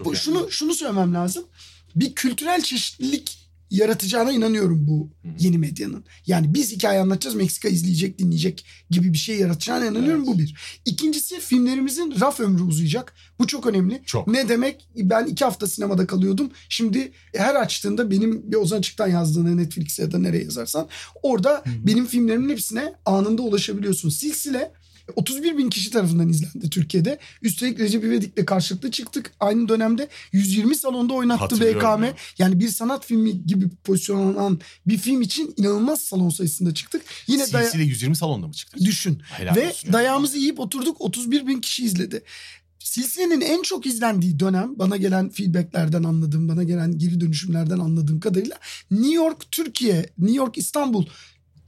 [0.05, 1.45] Bu, şunu şunu söylemem lazım.
[1.97, 6.05] Bir kültürel çeşitlilik yaratacağına inanıyorum bu yeni medyanın.
[6.27, 10.35] Yani biz hikaye anlatacağız Meksika izleyecek dinleyecek gibi bir şey yaratacağına inanıyorum evet.
[10.35, 10.55] bu bir.
[10.85, 13.15] İkincisi filmlerimizin raf ömrü uzayacak.
[13.39, 14.03] Bu çok önemli.
[14.07, 14.27] Çok.
[14.27, 16.51] Ne demek ben iki hafta sinemada kalıyordum.
[16.69, 20.89] Şimdi her açtığında benim bir Ozan Açık'tan yazdığını Netflix'e ya da nereye yazarsan
[21.23, 21.87] orada Hı-hı.
[21.87, 24.09] benim filmlerimin hepsine anında ulaşabiliyorsun.
[24.09, 24.73] Silsile
[25.17, 27.19] 31 bin kişi tarafından izlendi Türkiye'de.
[27.43, 29.33] Üstelik Recep İvedik'le karşılıklı çıktık.
[29.41, 32.05] Aynı dönemde 120 salonda oynattı BKM.
[32.05, 32.15] Ya.
[32.39, 37.03] Yani bir sanat filmi gibi pozisyonlanan bir film için inanılmaz salon sayısında çıktık.
[37.27, 38.81] Yine Silsile daya- 120 salonda mı çıktık?
[38.81, 39.23] Düşün.
[39.25, 42.23] Helal Ve dayağımızı yiyip oturduk 31 bin kişi izledi.
[42.79, 48.59] Silsilenin en çok izlendiği dönem bana gelen feedbacklerden anladığım, bana gelen geri dönüşümlerden anladığım kadarıyla
[48.91, 51.07] New York, Türkiye, New York, İstanbul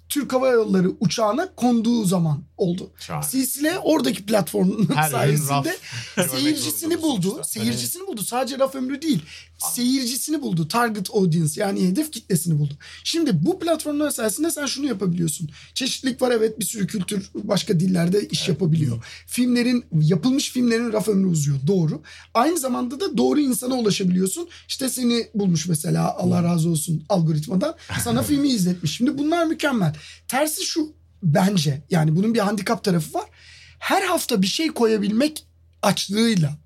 [0.08, 2.90] Türk Hava Yolları uçağına konduğu zaman oldu.
[2.98, 3.24] Şahane.
[3.24, 5.76] Silsile oradaki platformun Her sayesinde
[6.30, 7.40] seyircisini buldu.
[7.44, 8.08] Seyircisini evet.
[8.08, 8.22] buldu.
[8.22, 9.22] Sadece raf ömrü değil.
[9.58, 10.68] Seyircisini buldu.
[10.68, 12.74] Target audience yani hedef kitlesini buldu.
[13.04, 15.50] Şimdi bu platformlar sayesinde sen şunu yapabiliyorsun.
[15.74, 18.48] Çeşitlilik var evet bir sürü kültür başka dillerde iş evet.
[18.48, 19.04] yapabiliyor.
[19.26, 21.58] Filmlerin yapılmış filmlerin raf ömrü uzuyor.
[21.66, 22.02] Doğru.
[22.34, 24.48] Aynı zamanda da doğru insana ulaşabiliyorsun.
[24.68, 28.96] İşte seni bulmuş mesela Allah razı olsun algoritmadan sana filmi izletmiş.
[28.96, 29.94] Şimdi bunlar mükemmel.
[30.28, 33.26] Tersi şu bence yani bunun bir handikap tarafı var.
[33.78, 35.46] Her hafta bir şey koyabilmek
[35.82, 36.56] açlığıyla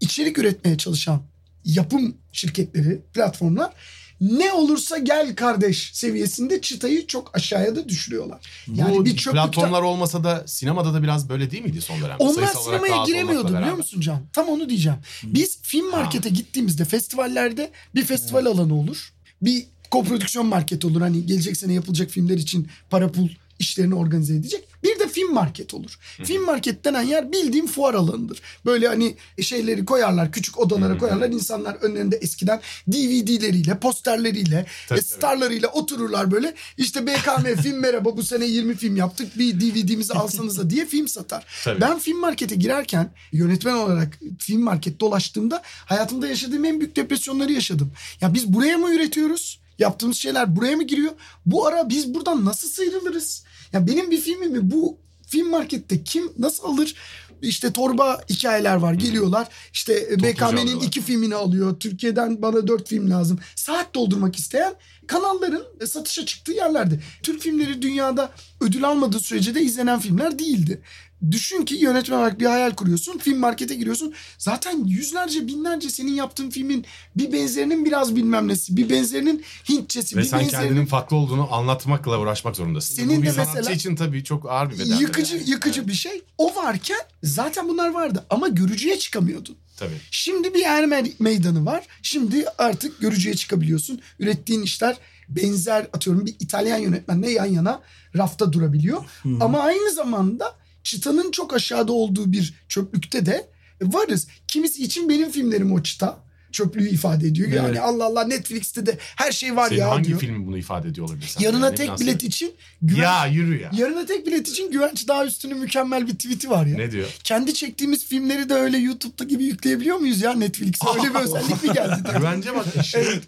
[0.00, 1.22] içerik üretmeye çalışan
[1.64, 3.72] yapım şirketleri, platformlar
[4.20, 8.40] ne olursa gel kardeş seviyesinde çıtayı çok aşağıya da düşürüyorlar.
[8.74, 12.16] Yani Bu bir platformlar olmasa da sinemada da biraz böyle değil miydi son dönemde?
[12.18, 14.22] Onlar Sayısal sinemaya giremiyordu biliyor musun Can?
[14.32, 14.98] Tam onu diyeceğim.
[15.22, 16.34] Biz film markete ha.
[16.34, 18.48] gittiğimizde festivallerde bir festival hmm.
[18.48, 19.12] alanı olur.
[19.42, 21.00] Bir koprodüksiyon market olur.
[21.00, 23.28] Hani gelecek sene yapılacak filmler için para pul
[23.60, 24.64] işlerini organize edecek.
[24.82, 25.98] Bir de film market olur.
[26.16, 26.24] Hı.
[26.24, 28.42] Film market denen yer bildiğim fuar alanıdır.
[28.66, 31.28] Böyle hani şeyleri koyarlar, küçük odalara koyarlar.
[31.28, 35.78] İnsanlar önlerinde eskiden DVD'leriyle, posterleriyle, tabii, e, starlarıyla tabii.
[35.80, 36.54] otururlar böyle.
[36.76, 39.38] İşte BKM film merhaba bu sene 20 film yaptık.
[39.38, 41.46] Bir DVD'mizi alsanıza diye film satar.
[41.64, 41.80] Tabii.
[41.80, 47.92] Ben film markete girerken yönetmen olarak film market dolaştığımda hayatımda yaşadığım en büyük depresyonları yaşadım.
[48.20, 49.60] Ya biz buraya mı üretiyoruz?
[49.80, 51.12] yaptığımız şeyler buraya mı giriyor?
[51.46, 53.44] Bu ara biz buradan nasıl sıyrılırız?
[53.72, 56.94] Ya benim bir filmimi bu film markette kim nasıl alır?
[57.42, 59.48] İşte torba hikayeler var geliyorlar.
[59.72, 60.86] İşte BKM'nin alıyorlar.
[60.86, 61.80] iki filmini alıyor.
[61.80, 63.38] Türkiye'den bana dört film lazım.
[63.56, 64.74] Saat doldurmak isteyen
[65.06, 67.02] kanalların satışa çıktığı yerlerdi.
[67.22, 68.30] Türk filmleri dünyada
[68.60, 70.82] ödül almadığı sürece de izlenen filmler değildi.
[71.30, 73.18] Düşün ki yönetmen olarak bir hayal kuruyorsun.
[73.18, 74.14] Film markete giriyorsun.
[74.38, 76.84] Zaten yüzlerce binlerce senin yaptığın filmin
[77.16, 78.76] bir benzerinin biraz bilmem nesi.
[78.76, 80.16] Bir benzerinin Hintçesi.
[80.16, 82.94] Ve bir sen benzerinin kendinin farklı olduğunu anlatmakla uğraşmak zorundasın.
[82.94, 85.00] Senin Bu bir de sanatçı mesela- için tabii çok ağır bir bedel.
[85.00, 85.50] yıkıcı yani.
[85.50, 86.22] yıkıcı bir şey.
[86.38, 89.56] O varken zaten bunlar vardı ama görücüye çıkamıyordun.
[89.76, 90.00] Tabii.
[90.10, 91.84] Şimdi bir er me- meydanı var.
[92.02, 94.00] Şimdi artık görücüye çıkabiliyorsun.
[94.18, 94.96] Ürettiğin işler
[95.28, 97.80] benzer atıyorum bir İtalyan yönetmenle yan yana
[98.16, 99.04] rafta durabiliyor.
[99.40, 100.59] Ama aynı zamanda
[100.90, 103.50] çıtanın çok aşağıda olduğu bir çöplükte de
[103.82, 104.28] varız.
[104.48, 106.29] Kimisi için benim filmlerim o çıta.
[106.52, 107.48] Çöplüğü ifade ediyor.
[107.48, 107.80] Yani Evet.
[107.80, 110.20] Allah Allah Netflix'te de her şey var Senin ya hangi diyor.
[110.20, 111.26] filmin bunu ifade ediyor olabilir?
[111.26, 111.46] sence?
[111.46, 113.70] Yarına Yani tek bilet için güven, Ya yürü ya.
[113.74, 116.76] Yarına tek bilet için Güvenç Dağ Üstü'nün mükemmel bir tweet'i var ya.
[116.76, 117.08] Ne diyor?
[117.24, 120.86] Kendi çektiğimiz filmleri de öyle YouTube'da gibi yükleyebiliyor muyuz ya Netflix'e?
[120.98, 122.02] Öyle bir özellik mi geldi?
[122.18, 122.66] Güvence bak.
[122.94, 123.22] evet.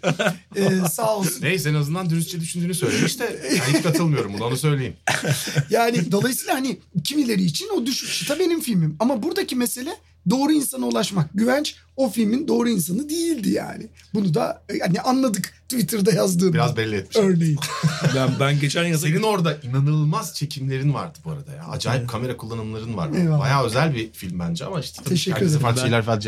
[0.55, 1.41] Ee, sağ olsun.
[1.41, 4.93] Neyse en azından dürüstçe düşündüğünü söylemiş de yani hiç katılmıyorum buna onu söyleyeyim.
[5.69, 8.95] Yani dolayısıyla hani kimileri için o düşük çıta benim filmim.
[8.99, 9.95] Ama buradaki mesele
[10.29, 11.29] doğru insana ulaşmak.
[11.33, 13.87] Güvenç o filmin doğru insanı değildi yani.
[14.13, 17.17] Bunu da yani anladık Twitter'da yazdığım Biraz belli etmiş.
[17.17, 17.57] örneğin.
[18.15, 21.63] Ben, ben geçen yaz Senin orada inanılmaz çekimlerin vardı bu arada ya.
[21.67, 23.09] Acayip kamera kullanımların var.
[23.17, 23.39] Eyvallah.
[23.39, 25.61] Bayağı özel bir film bence ama işte Teşekkür herkese ederim.
[25.61, 26.19] farklı Ben- şeyler falan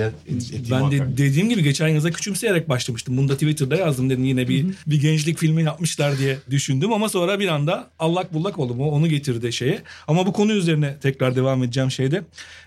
[0.71, 3.17] Ben de dediğim gibi geçen yaza küçümseyerek başlamıştım.
[3.17, 7.39] Bunu da Twitter'da yazdım dedim yine bir bir gençlik filmi yapmışlar diye düşündüm ama sonra
[7.39, 8.79] bir anda allak bullak oldum.
[8.79, 9.81] O onu getirdi şeye.
[10.07, 12.23] Ama bu konu üzerine tekrar devam edeceğim şeyde.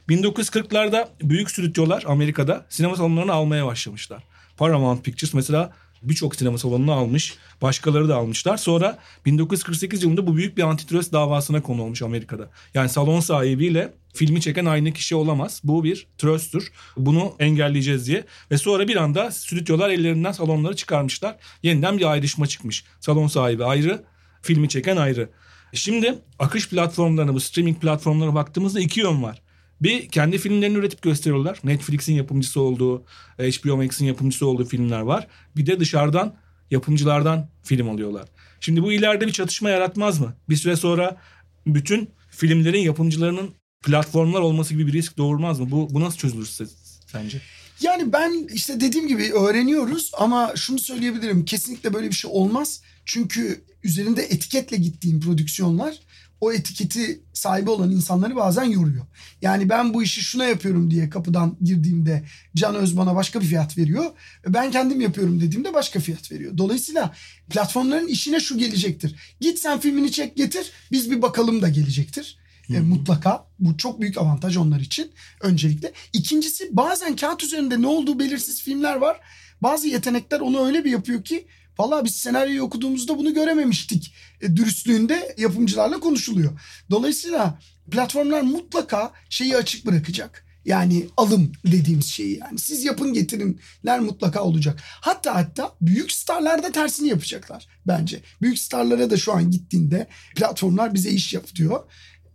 [0.09, 4.23] 1940'larda büyük stüdyolar Amerika'da sinema salonlarını almaya başlamışlar.
[4.57, 5.73] Paramount Pictures mesela
[6.03, 7.35] birçok sinema salonunu almış.
[7.63, 8.57] Başkaları da almışlar.
[8.57, 12.51] Sonra 1948 yılında bu büyük bir antitrust davasına konu olmuş Amerika'da.
[12.75, 15.61] Yani salon sahibiyle filmi çeken aynı kişi olamaz.
[15.65, 16.73] Bu bir trust'tur.
[16.97, 18.25] Bunu engelleyeceğiz diye.
[18.51, 21.37] Ve sonra bir anda stüdyolar ellerinden salonları çıkarmışlar.
[21.63, 22.85] Yeniden bir ayrışma çıkmış.
[23.01, 24.05] Salon sahibi ayrı,
[24.43, 25.31] filmi çeken ayrı.
[25.73, 29.43] Şimdi akış platformlarına, bu streaming platformlarına baktığımızda iki yön var.
[29.83, 31.59] Bir kendi filmlerini üretip gösteriyorlar.
[31.65, 33.05] Netflix'in yapımcısı olduğu,
[33.39, 35.27] HBO Max'in yapımcısı olduğu filmler var.
[35.57, 36.35] Bir de dışarıdan
[36.71, 38.29] yapımcılardan film alıyorlar.
[38.61, 40.35] Şimdi bu ileride bir çatışma yaratmaz mı?
[40.49, 41.17] Bir süre sonra
[41.67, 43.51] bütün filmlerin yapımcılarının
[43.85, 45.71] platformlar olması gibi bir risk doğurmaz mı?
[45.71, 46.73] Bu, bu nasıl çözülür size-
[47.07, 47.41] sence?
[47.81, 51.45] Yani ben işte dediğim gibi öğreniyoruz ama şunu söyleyebilirim.
[51.45, 52.83] Kesinlikle böyle bir şey olmaz.
[53.05, 55.99] Çünkü üzerinde etiketle gittiğim prodüksiyonlar
[56.41, 59.07] o etiketi sahibi olan insanları bazen yoruyor.
[59.43, 62.25] Yani ben bu işi şuna yapıyorum diye kapıdan girdiğimde
[62.57, 64.05] Can Öz bana başka bir fiyat veriyor.
[64.47, 66.59] Ben kendim yapıyorum dediğimde başka fiyat veriyor.
[66.59, 67.15] Dolayısıyla
[67.51, 69.15] platformların işine şu gelecektir.
[69.41, 72.39] Git sen filmini çek getir biz bir bakalım da gelecektir.
[72.75, 75.93] E, mutlaka bu çok büyük avantaj onlar için öncelikle.
[76.13, 79.21] İkincisi bazen kağıt üzerinde ne olduğu belirsiz filmler var.
[79.63, 81.47] Bazı yetenekler onu öyle bir yapıyor ki
[81.79, 84.15] Vallahi biz senaryoyu okuduğumuzda bunu görememiştik.
[84.41, 86.61] E, dürüstlüğünde yapımcılarla konuşuluyor.
[86.91, 87.59] Dolayısıyla
[87.91, 90.45] platformlar mutlaka şeyi açık bırakacak.
[90.65, 92.59] Yani alım dediğimiz şeyi yani.
[92.59, 94.81] Siz yapın getirinler mutlaka olacak.
[95.01, 98.23] Hatta hatta büyük starlar da tersini yapacaklar bence.
[98.43, 101.85] Büyük starlara da şu an gittiğinde platformlar bize iş yap diyor.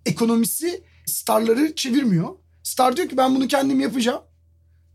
[0.06, 2.30] Ekonomisi starları çevirmiyor.
[2.64, 4.22] Star diyor ki ben bunu kendim yapacağım.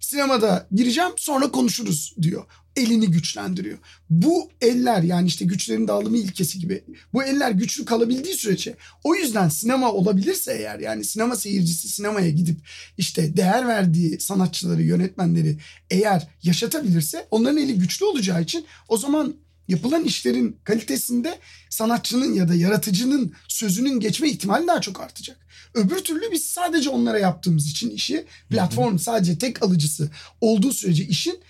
[0.01, 2.45] Sinemada gireceğim sonra konuşuruz diyor.
[2.77, 3.79] Elini güçlendiriyor.
[4.11, 6.85] Bu eller yani işte güçlerin dağılımı ilkesi gibi.
[7.13, 12.59] Bu eller güçlü kalabildiği sürece o yüzden sinema olabilirse eğer yani sinema seyircisi sinemaya gidip
[12.99, 15.59] işte değer verdiği sanatçıları, yönetmenleri
[15.91, 19.35] eğer yaşatabilirse onların eli güçlü olacağı için o zaman
[19.69, 21.39] yapılan işlerin kalitesinde
[21.71, 25.47] sanatçının ya da yaratıcının sözünün geçme ihtimali daha çok artacak.
[25.75, 31.41] Öbür türlü biz sadece onlara yaptığımız için işi platform sadece tek alıcısı olduğu sürece işin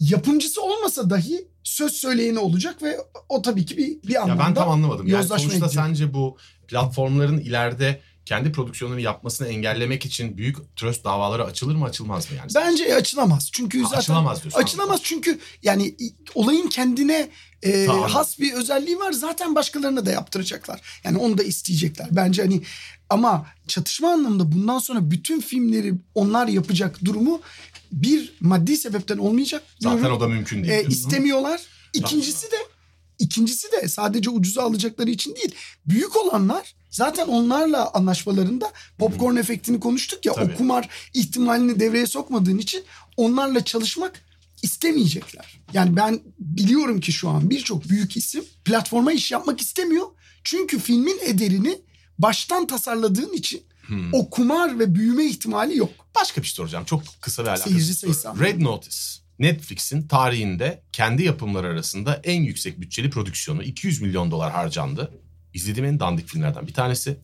[0.00, 4.54] yapımcısı olmasa dahi söz söyleyeni olacak ve o tabii ki bir, bir Ya anlamda ben
[4.54, 5.06] tam anlamadım.
[5.06, 5.72] Yani sonuçta gidecek.
[5.72, 6.36] sence bu
[6.68, 12.50] platformların ileride kendi prodüksiyonlarını yapmasını engellemek için büyük trust davaları açılır mı açılmaz mı yani?
[12.54, 13.48] Bence açılamaz.
[13.52, 14.60] Çünkü Ha, zaten açılamaz diyorsun.
[14.60, 15.96] Açılamaz çünkü yani
[16.34, 17.28] olayın kendine
[17.62, 18.10] e, Tamam.
[18.10, 19.12] has bir özelliği var.
[19.12, 20.80] Zaten başkalarına da yaptıracaklar.
[21.04, 22.08] Yani onu da isteyecekler.
[22.10, 22.62] Bence hani
[23.10, 27.40] ama çatışma anlamında bundan sonra bütün filmleri onlar yapacak durumu
[27.92, 29.62] bir maddi sebepten olmayacak.
[29.80, 30.16] Zaten diyorum.
[30.16, 30.72] o da mümkün değil.
[30.72, 31.60] E, istemiyorlar.
[31.92, 32.56] İkincisi de
[33.18, 35.54] ikincisi de sadece ucuza alacakları için değil.
[35.86, 40.52] Büyük olanlar zaten onlarla anlaşmalarında popcorn efektini konuştuk ya Tabii.
[40.54, 42.84] o kumar ihtimalini devreye sokmadığın için
[43.16, 44.22] onlarla çalışmak
[44.62, 45.60] istemeyecekler.
[45.72, 50.06] Yani ben biliyorum ki şu an birçok büyük isim platforma iş yapmak istemiyor.
[50.44, 51.80] Çünkü filmin ederini
[52.18, 54.14] baştan tasarladığın için Hmm.
[54.14, 55.90] o kumar ve büyüme ihtimali yok.
[56.14, 56.84] Başka bir şey soracağım.
[56.84, 57.72] Çok kısa ve alakasız.
[57.72, 58.28] Seyirci bir sayısı.
[58.40, 58.96] Red Notice.
[59.42, 65.10] Netflix'in tarihinde kendi yapımları arasında en yüksek bütçeli prodüksiyonu 200 milyon dolar harcandı.
[65.54, 67.16] İzlediğim en dandik filmlerden bir tanesi.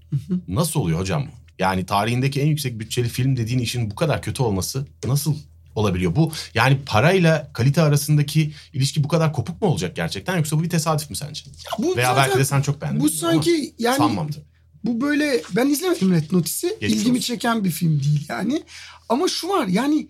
[0.49, 1.31] Nasıl oluyor hocam bu?
[1.59, 5.37] Yani tarihindeki en yüksek bütçeli film dediğin işin bu kadar kötü olması nasıl
[5.75, 6.17] olabiliyor?
[6.17, 10.71] Bu yani parayla kalite arasındaki ilişki bu kadar kopuk mu olacak gerçekten yoksa bu bir
[10.71, 11.45] tesadüf mü sence?
[11.79, 13.01] Bu Veya zaten- belki de sen çok beğendin.
[13.01, 14.45] Bu sanki yani sanmam tabii.
[14.85, 16.77] bu böyle ben izlemedim Red Notice'i.
[16.81, 17.21] İlgimi olsun.
[17.21, 18.63] çeken bir film değil yani.
[19.09, 20.09] Ama şu var yani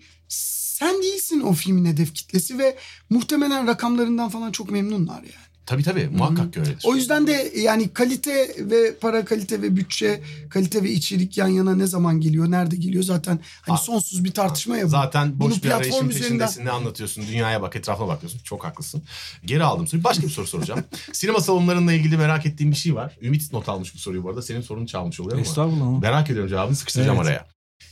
[0.79, 2.75] sen değilsin o filmin hedef kitlesi ve
[3.09, 5.49] muhtemelen rakamlarından falan çok memnunlar yani.
[5.65, 6.83] Tabii tabii muhakkak ki öyledir.
[6.85, 11.75] O yüzden de yani kalite ve para kalite ve bütçe kalite ve içerik yan yana
[11.75, 13.81] ne zaman geliyor nerede geliyor zaten hani Ha.
[13.83, 14.89] sonsuz bir tartışma ya bu.
[14.89, 16.65] Zaten boş Bunu bir arayışın platform üzerinden- peşindesin.
[16.65, 17.23] Ne anlatıyorsun?
[17.27, 18.39] Dünyaya bak, etrafına bakıyorsun.
[18.43, 19.01] Çok haklısın.
[19.45, 20.03] Geri aldım soruyu.
[20.03, 20.83] Başka bir soru soracağım.
[21.13, 23.17] Sinema salonlarıyla ilgili merak ettiğim bir şey var.
[23.21, 24.41] Ümit not almış bu soruyu bu arada.
[24.41, 25.41] Senin sorunu çalmış oluyor ama.
[25.41, 26.01] Estağfurullah.
[26.01, 27.27] Merak ediyorum cevabını sıkıştıracağım Evet.
[27.27, 27.45] araya.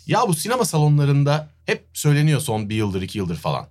[0.08, 3.68] Ya bu sinema salonlarında hep söyleniyor son bir yıldır iki yıldır falan.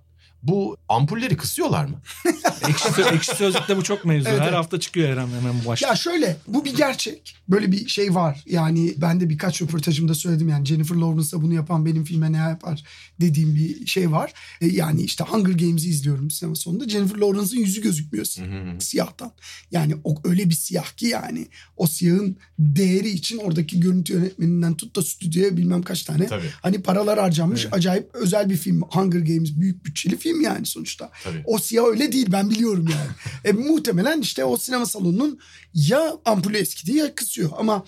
[0.47, 2.01] Bu ampulleri kısıyorlar mı?
[2.69, 4.29] Ekşi, Ekşi Sözlük'te bu çok mevzu.
[4.29, 4.55] Evet, Her evet.
[4.55, 5.89] hafta çıkıyor hemen hemen bu başlık.
[5.89, 7.35] Ya şöyle bu bir gerçek.
[7.49, 8.43] Böyle bir şey var.
[8.45, 12.83] Yani ben de birkaç röportajımda söyledim yani Jennifer Lawrence'a bunu yapan benim filme ne yapar
[13.21, 14.33] dediğim bir şey var.
[14.61, 16.89] E, Yani işte Hunger Games'i izliyorum sinema sonunda.
[16.89, 18.41] Jennifer Lawrence'ın yüzü gözükmüyor si-
[18.79, 19.31] siyahtan.
[19.71, 24.95] Yani o öyle bir siyah ki yani o siyahın değeri için oradaki görüntü yönetmeninden tut
[24.95, 26.49] da stüdyoya bilmem kaç tane Tabii.
[26.61, 27.61] hani paralar harcanmış.
[27.63, 27.73] Evet.
[27.73, 28.81] Acayip özel bir film.
[28.81, 31.11] Hunger Games büyük bütçeli film yani sonuçta.
[31.23, 31.43] Tabii.
[31.45, 33.09] O siyah öyle değil ben biliyorum yani.
[33.45, 35.39] e, muhtemelen işte o sinema salonunun
[35.73, 37.49] ya ampulü eskidi ya kısıyor.
[37.57, 37.85] Ama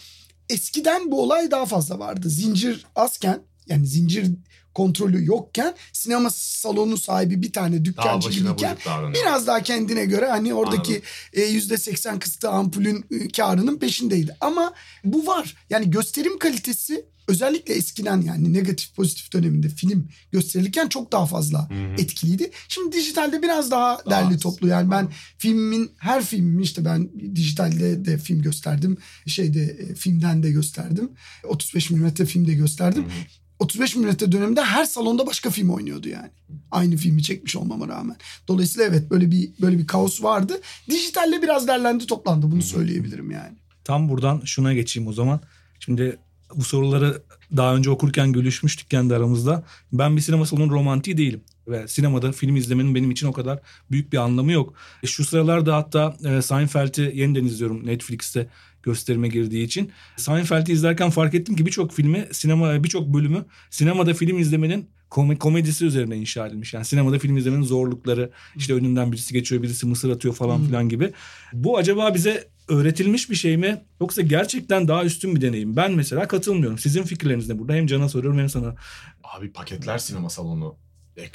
[0.49, 2.29] eskiden bu olay daha fazla vardı.
[2.29, 4.31] Zincir azken yani zincir
[4.79, 8.77] kontrolü yokken sinema salonu sahibi bir tane dükkancı gibiyken
[9.13, 11.01] biraz daha kendine göre hani oradaki
[11.33, 14.35] e, yüzde seksen kısıtlı ampulün e, karının peşindeydi.
[14.41, 14.73] Ama
[15.03, 15.55] bu var.
[15.69, 21.73] Yani gösterim kalitesi özellikle eskiden yani negatif pozitif döneminde film gösterilirken çok daha fazla Hı
[21.73, 22.01] hı.
[22.01, 22.51] etkiliydi.
[22.67, 25.07] Şimdi dijitalde biraz daha Daha derli toplu yani ben
[25.37, 28.97] filmin her filmimi işte ben dijitalde de film gösterdim.
[29.27, 31.11] Şeyde e, filmden de gösterdim.
[31.43, 33.03] 35 mm film de gösterdim.
[33.03, 33.39] Hı hı.
[33.59, 36.29] 35 mm döneminde her salonda başka film oynuyordu yani.
[36.71, 38.17] Aynı filmi çekmiş olmama rağmen.
[38.47, 40.61] Dolayısıyla evet böyle bir böyle bir kaos vardı.
[40.89, 43.57] Dijitalle biraz derlendi toplandı bunu söyleyebilirim yani.
[43.83, 45.39] Tam buradan şuna geçeyim o zaman.
[45.79, 46.17] Şimdi
[46.55, 47.21] bu soruları
[47.57, 49.63] daha önce okurken gülüşmüştük kendi aramızda.
[49.93, 51.41] Ben bir sinema salonu romantiği değilim.
[51.67, 53.59] Ve sinemada film izlemenin benim için o kadar
[53.91, 54.73] büyük bir anlamı yok.
[55.03, 58.47] E, Şu sıralarda hatta e, Seinfeld'i yeniden izliyorum Netflix'te
[58.83, 59.91] gösterime girdiği için.
[60.17, 65.85] Seinfeld'i izlerken fark ettim ki birçok filmi, sinema birçok bölümü sinemada film izlemenin kom- komedisi
[65.85, 66.73] üzerine inşa edilmiş.
[66.73, 70.65] Yani sinemada film izlemenin zorlukları, işte önünden birisi geçiyor, birisi mısır atıyor falan Hmm.
[70.67, 71.13] filan gibi.
[71.53, 75.75] Bu acaba bize öğretilmiş bir şey mi yoksa gerçekten daha üstün bir deneyim?
[75.75, 76.77] Ben mesela katılmıyorum.
[76.77, 77.73] Sizin fikirleriniz ne burada?
[77.73, 78.75] Hem Can'a soruyorum hem sana.
[79.23, 80.75] Abi paketler sinema salonu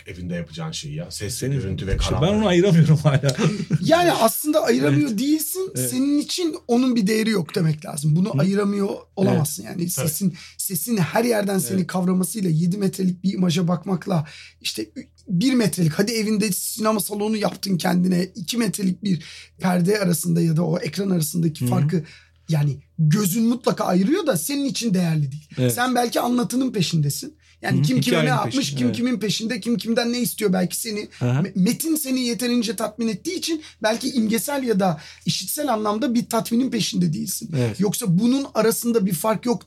[0.07, 1.11] evinde yapacağın şeyi ya.
[1.11, 2.28] Ses, Senin- görüntü ve karanlık.
[2.28, 3.37] ben onu ayıramıyorum hala.
[3.80, 5.72] Yani aslında ayıramıyor değilsin.
[5.76, 5.91] Evet.
[5.91, 8.16] Senin için onun bir değeri yok demek lazım.
[8.16, 8.39] Bunu Hı.
[8.39, 9.64] ayıramıyor olamazsın.
[9.64, 11.87] Yani sesin sesin her yerden seni Evet.
[11.87, 14.26] kavramasıyla 7 metrelik bir imaja bakmakla
[14.61, 14.91] işte
[15.28, 19.22] 1 metrelik hadi evinde sinema salonu yaptın kendine 2 metrelik bir
[19.59, 21.70] perde arasında ya da o ekran arasındaki hı.
[21.70, 22.05] farkı
[22.49, 25.49] yani gözün mutlaka ayırıyor da senin için değerli değil.
[25.59, 25.74] Evet.
[25.74, 27.35] Sen belki anlatının peşindesin.
[27.64, 28.96] Yani Hı, kim kime ne yapmış, peşinde, kim evet.
[28.96, 31.08] kimin peşinde, kim kimden ne istiyor belki seni.
[31.20, 36.70] Me- Metin seni yeterince tatmin ettiği için belki imgesel ya da işitsel anlamda bir tatminin
[36.70, 37.50] peşinde değilsin.
[37.58, 37.80] Evet.
[37.80, 39.62] Yoksa bunun arasında bir fark yok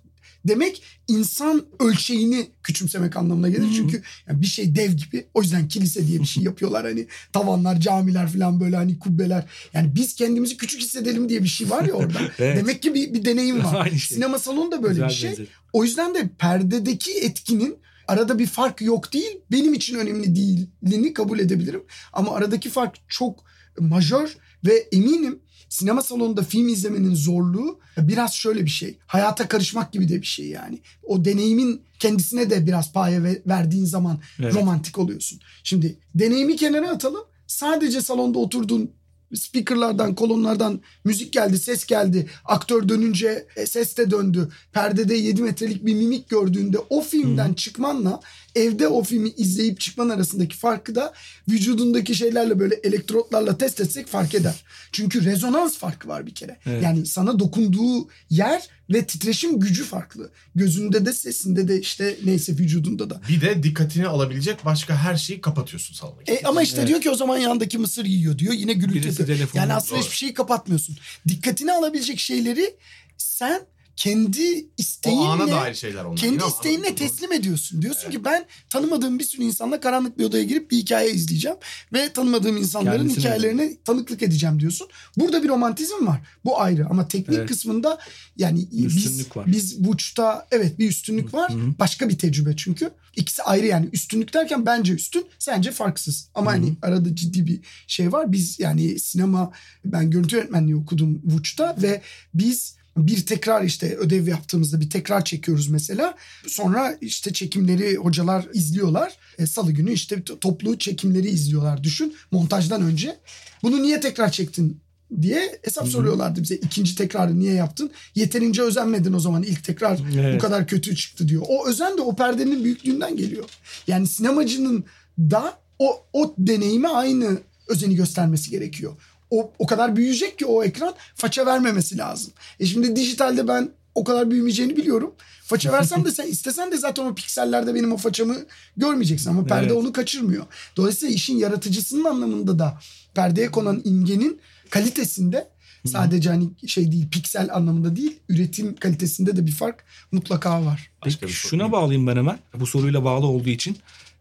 [0.48, 3.64] demek insan ölçeğini küçümsemek anlamına gelir.
[3.66, 3.74] Hı hı.
[3.76, 5.26] Çünkü yani bir şey dev gibi.
[5.34, 6.86] O yüzden kilise diye bir şey yapıyorlar.
[6.86, 9.46] Hani tavanlar, camiler falan böyle hani kubbeler.
[9.74, 12.20] Yani biz kendimizi küçük hissedelim diye bir şey var ya orada.
[12.40, 12.58] Evet.
[12.58, 13.76] Demek ki bir, bir deneyim var.
[13.86, 14.16] Aynı şey.
[14.18, 15.30] Sinema salonu da böyle Güzel bir şey.
[15.30, 15.46] benzetme.
[15.74, 17.78] O yüzden de perdedeki etkinin
[18.08, 19.42] arada bir fark yok değil.
[19.52, 21.84] Benim için önemli değilini kabul edebilirim.
[22.14, 23.44] Ama aradaki fark çok
[23.80, 25.40] majör ve eminim
[25.70, 28.98] sinema salonunda film izlemenin zorluğu biraz şöyle bir şey.
[29.08, 30.80] Hayata karışmak gibi de bir şey yani.
[31.04, 34.56] O deneyimin kendisine de biraz paye ve- verdiğin zaman Evet.
[34.56, 35.40] romantik oluyorsun.
[35.64, 37.22] Şimdi deneyimi kenara atalım.
[37.48, 38.92] Sadece salonda oturduğun
[39.36, 42.30] speakerlardan, kolonlardan müzik geldi, ses geldi.
[42.46, 44.50] Aktör dönünce e, ses de döndü.
[44.74, 48.20] Perdede 7 metrelik bir mimik gördüğünde o filmden çıkmanla
[48.58, 51.14] evde o filmi izleyip çıkman arasındaki farkı da
[51.50, 54.64] vücudundaki şeylerle böyle elektrotlarla test etsek fark eder.
[54.92, 56.58] Çünkü rezonans farkı var bir kere.
[56.66, 56.84] Evet.
[56.84, 60.32] Yani sana dokunduğu yer ve titreşim gücü farklı.
[60.56, 63.22] Gözünde de sesinde de işte neyse vücudunda da.
[63.30, 66.32] Bir de dikkatini alabilecek başka her şeyi kapatıyorsun salondaki.
[66.32, 68.54] E, ama işte diyor ki o zaman yandaki mısır yiyor diyor.
[68.54, 69.50] Yine gürültü yapıyor.
[69.54, 70.06] Yani aslında Doğru.
[70.06, 70.98] hiçbir şeyi kapatmıyorsun.
[71.28, 72.76] Dikkatini alabilecek şeyleri
[73.18, 73.62] sen
[73.98, 76.18] kendi o isteğinle ana dair şeyler onlar.
[76.18, 77.82] kendi Yine isteğinle teslim ediyorsun.
[77.82, 81.58] Diyorsun ki ben tanımadığım bir sürü insanla karanlık bir odaya girip bir hikaye izleyeceğim
[81.94, 84.88] ve tanımadığım insanların Kendisine hikayelerine tanıklık edeceğim diyorsun.
[85.18, 86.22] Burada bir romantizm var.
[86.46, 87.50] Bu ayrı ama teknik Evet.
[87.50, 88.00] kısmında
[88.38, 89.52] yani biz Üstünlük var.
[89.52, 91.52] biz Witch'ta evet bir üstünlük var.
[91.80, 92.92] Başka bir tecrübe çünkü.
[93.16, 96.30] İkisi ayrı yani üstünlük derken bence üstün, sence farksız.
[96.36, 98.32] Ama hani arada ciddi bir şey var.
[98.32, 99.52] Biz yani sinema
[99.86, 102.02] ben görüntü yönetmenliği okudum Witch'ta ve
[102.34, 106.16] biz bir tekrar işte ödev yaptığımızda bir tekrar çekiyoruz mesela.
[106.48, 109.14] Sonra işte çekimleri hocalar izliyorlar.
[109.38, 113.18] E, Salı günü işte to- toplu çekimleri izliyorlar düşün montajdan önce.
[113.64, 114.80] Bunu niye tekrar çektin
[115.22, 116.56] diye hesap soruyorlardı bize.
[116.56, 117.92] İkinci tekrarı niye yaptın?
[118.16, 120.42] Yeterince özenmedin o zaman ilk tekrar bu Evet.
[120.42, 121.42] kadar kötü çıktı diyor.
[121.48, 123.46] O özen de o perdenin büyüklüğünden geliyor.
[123.88, 124.86] Yani sinemacının
[125.20, 127.38] da o, o deneyime aynı
[127.68, 128.94] özeni göstermesi gerekiyor.
[129.32, 132.34] O, o kadar büyüyecek ki o ekran faça vermemesi lazım.
[132.60, 135.14] E şimdi dijitalde ben o kadar büyümeyeceğini biliyorum.
[135.44, 138.36] Faça versem de sen istesen de zaten o piksellerde benim o façamı
[138.78, 139.78] görmeyeceksin ama perde Evet.
[139.78, 140.46] onu kaçırmıyor.
[140.78, 142.80] Dolayısıyla işin yaratıcısının anlamında da
[143.14, 145.50] perdeye konan imgenin kalitesinde
[145.86, 150.92] sadece hani şey değil piksel anlamında değil üretim kalitesinde de bir fark mutlaka var.
[151.06, 152.40] Başka Peki şuna bağlayayım ben hemen.
[152.60, 153.78] Bu soruyla bağlı olduğu için.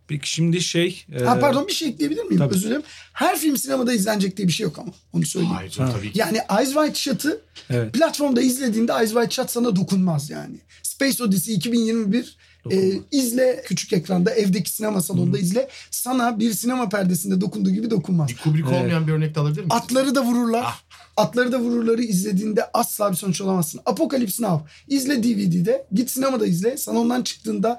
[0.09, 1.05] Peki şimdi şey...
[1.25, 2.39] Ha e, pardon bir şey ekleyebilir miyim?
[2.39, 2.55] tabii.
[2.55, 2.83] Özür dilerim.
[3.13, 5.55] Her film sinemada izlenecek diye bir şey yok ama onu söyleyeyim.
[5.57, 6.19] Hayır tabii ki.
[6.19, 7.41] Yani Eyes Wide Shut'ı
[7.71, 7.93] Evet.
[7.93, 10.57] platformda izlediğinde Eyes Wide Shut sana dokunmaz yani.
[10.83, 12.37] Space Odyssey 2021
[12.73, 15.69] e, izle küçük ekranda evdeki sinema salonunda izle.
[15.91, 18.29] Sana bir sinema perdesinde dokunduğu gibi dokunmaz.
[18.29, 18.81] Bir Kubrick Evet.
[18.83, 19.71] olmayan bir örnek de alabilir miyiz?
[19.71, 20.63] Atları da vururlar.
[20.67, 20.81] Ah.
[21.17, 23.81] Atları da vururları izlediğinde asla bir sonuç olamazsın.
[23.87, 24.71] Apocalypse Now.
[24.89, 25.87] İzle DVD'de.
[25.93, 26.77] Git sinemada izle.
[26.77, 27.79] Salondan çıktığında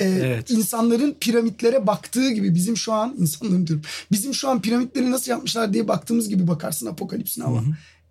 [0.00, 0.50] e, Evet.
[0.50, 3.84] insanların piramitlere baktığı gibi bizim şu an insanların diyorum.
[4.12, 7.62] Bizim şu an piramitleri nasıl yapmışlar diye baktığımız gibi bakarsın Apocalypse Now'a.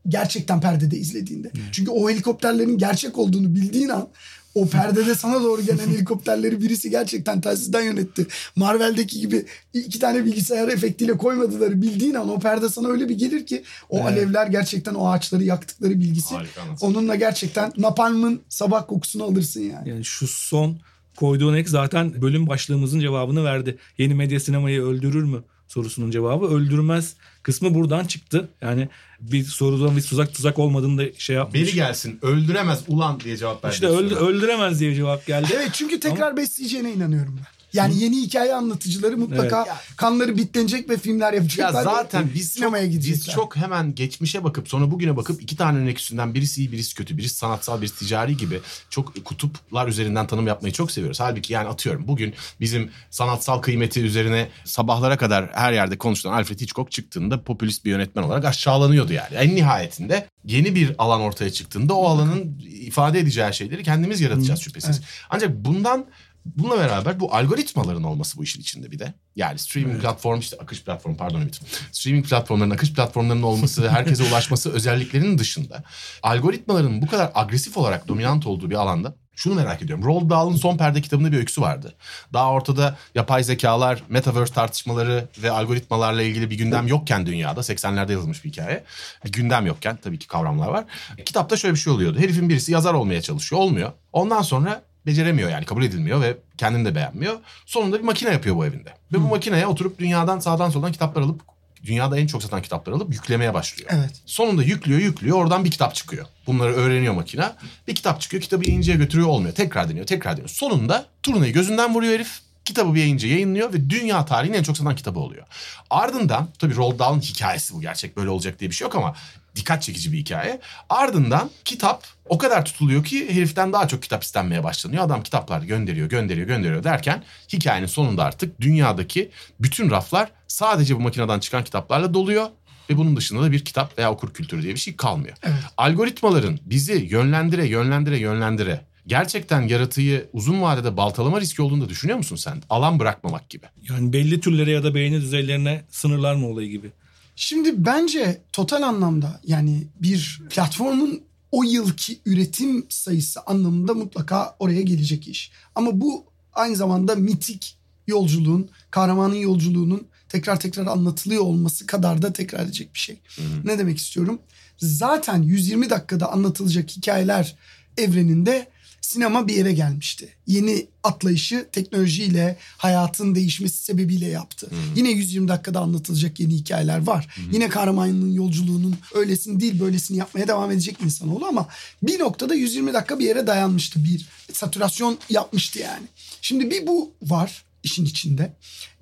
[0.07, 1.51] Gerçekten perdede izlediğinde.
[1.71, 4.07] Çünkü o helikopterlerin gerçek olduğunu bildiğin an
[4.55, 8.27] o perdede sana doğru gelen helikopterleri birisi gerçekten telsizden yönetti.
[8.55, 13.45] Marvel'deki gibi iki tane bilgisayar efektiyle koymadıları bildiğin an o perde sana öyle bir gelir
[13.45, 14.07] ki o Evet.
[14.07, 16.35] alevler gerçekten o ağaçları yaktıkları bilgisi.
[16.35, 16.61] Harika.
[16.81, 19.89] Onunla gerçekten napalmın sabah kokusunu alırsın yani.
[19.89, 20.77] Yani şu son
[21.15, 23.77] koyduğun ek zaten bölüm başlığımızın cevabını verdi.
[23.97, 28.49] Yeni medya sinemayı öldürür mü sorusunun cevabı öldürmez kısmı buradan çıktı.
[28.61, 28.89] Yani
[29.19, 31.61] bir sorudan bir tuzak tuzak olmadığını da şey yapmış.
[31.61, 33.73] Beri gelsin öldüremez ulan diye cevap verdi.
[33.73, 35.47] İşte öldü, öldüremez diye cevap geldi.
[35.55, 37.54] Evet çünkü tekrar besleyeceğine inanıyorum ben.
[37.75, 39.77] Yani yeni hikaye anlatıcıları mutlaka Evet.
[39.97, 41.83] kanları bitlenecek ve filmler Ya yapacaklar.
[41.83, 43.25] zaten ve biz sinemaya gidecekler.
[43.27, 46.95] biz çok hemen geçmişe bakıp sonra bugüne bakıp iki tane örnek üstünden birisi iyi birisi
[46.95, 48.59] kötü birisi sanatsal birisi ticari gibi
[48.89, 51.19] çok kutuplar üzerinden tanım yapmayı çok seviyoruz.
[51.19, 56.91] Halbuki yani atıyorum bugün bizim sanatsal kıymeti üzerine sabahlara kadar her yerde konuşulan Alfred Hitchcock
[56.91, 59.35] çıktığında popülist bir yönetmen olarak aşağılanıyordu yani.
[59.35, 65.01] En nihayetinde yeni bir alan ortaya çıktığında o alanın ifade edeceği şeyleri kendimiz yaratacağız şüphesiz.
[65.29, 66.05] Ancak bundan
[66.45, 69.13] Bununla beraber bu algoritmaların olması bu işin içinde bir de.
[69.35, 71.61] Yani streaming platform işte akış platformu pardon Ümit.
[71.91, 75.83] Streaming platformlarının akış platformlarının olması, herkese ulaşması özelliklerinin dışında
[76.23, 80.05] algoritmaların bu kadar agresif olarak dominant olduğu bir alanda şunu merak ediyorum.
[80.05, 81.93] Roald Dahl'ın Son Perde kitabında bir öyküsü vardı.
[82.33, 88.45] Daha ortada yapay zekalar, metaverse tartışmaları ve algoritmalarla ilgili bir gündem yokken dünyada 80'lerde yazılmış
[88.45, 88.83] bir hikaye.
[89.25, 90.85] Bir gündem yokken tabii ki kavramlar var.
[91.25, 92.19] Kitapta şöyle bir şey oluyordu.
[92.19, 93.61] Herifin birisi yazar olmaya çalışıyor.
[93.61, 93.91] Olmuyor.
[94.13, 97.33] Ondan sonra beceremiyor yani kabul edilmiyor ve kendini de beğenmiyor.
[97.65, 98.89] Sonunda bir makine yapıyor bu evinde.
[99.13, 101.41] Ve bu makineye oturup dünyadan sağdan soldan kitaplar alıp
[101.85, 103.89] dünyada en çok satan kitaplar alıp yüklemeye başlıyor.
[103.93, 104.21] Evet.
[104.25, 106.25] Sonunda yüklüyor yüklüyor oradan bir kitap çıkıyor.
[106.47, 107.51] Bunları öğreniyor makine.
[107.87, 109.55] Bir kitap çıkıyor kitabı yayıncıya götürüyor olmuyor.
[109.55, 110.49] Tekrar deniyor tekrar deniyor.
[110.49, 112.39] Sonunda turnayı gözünden vuruyor herif.
[112.65, 115.45] Kitabı bir yayıncı yayınlıyor ve dünya tarihinin en çok satan kitabı oluyor.
[115.89, 119.15] Ardından tabii Roald Dahl'ın hikayesi bu gerçek böyle olacak diye bir şey yok ama
[119.55, 120.59] dikkat çekici bir hikaye.
[120.89, 125.03] Ardından kitap o kadar tutuluyor ki heriften daha çok kitap istenmeye başlanıyor.
[125.03, 131.39] Adam kitaplar gönderiyor, gönderiyor, gönderiyor derken hikayenin sonunda artık dünyadaki bütün raflar sadece bu makineden
[131.39, 132.47] çıkan kitaplarla doluyor.
[132.89, 135.37] Ve bunun dışında da bir kitap veya okur kültürü diye bir şey kalmıyor.
[135.43, 135.59] Evet.
[135.77, 142.35] Algoritmaların bizi yönlendire, yönlendire, yönlendire gerçekten yaratığı uzun vadede baltalama riski olduğunu da düşünüyor musun
[142.35, 142.63] sen?
[142.69, 143.65] Alan bırakmamak gibi.
[143.89, 146.91] Yani belli türlere ya da beğeni düzeylerine sınırlar mı olayı gibi.
[147.35, 151.21] Şimdi bence total anlamda yani bir platformun
[151.51, 155.51] o yılki üretim sayısı anlamında mutlaka oraya gelecek iş.
[155.75, 157.77] Ama bu aynı zamanda mitik
[158.07, 163.19] yolculuğun, kahramanın yolculuğunun tekrar tekrar anlatılıyor olması kadar da tekrar edecek bir şey.
[163.63, 164.39] Ne demek istiyorum?
[164.77, 167.55] Zaten 120 dakikada anlatılacak hikayeler
[167.97, 168.67] evreninde
[169.05, 170.35] sinema bir yere gelmişti.
[170.47, 174.69] Yeni atlayışı teknolojiyle hayatın değişmesi sebebiyle yaptı.
[174.95, 177.35] Yine 120 dakikada anlatılacak yeni hikayeler var.
[177.51, 181.67] Yine kahramanın yolculuğunun öylesini değil böylesini yapmaya devam edecek insanoğlu ama
[182.03, 184.03] bir noktada 120 dakika bir yere dayanmıştı.
[184.03, 186.05] Bir satürasyon yapmıştı yani.
[186.41, 188.53] Şimdi bir bu var işin içinde.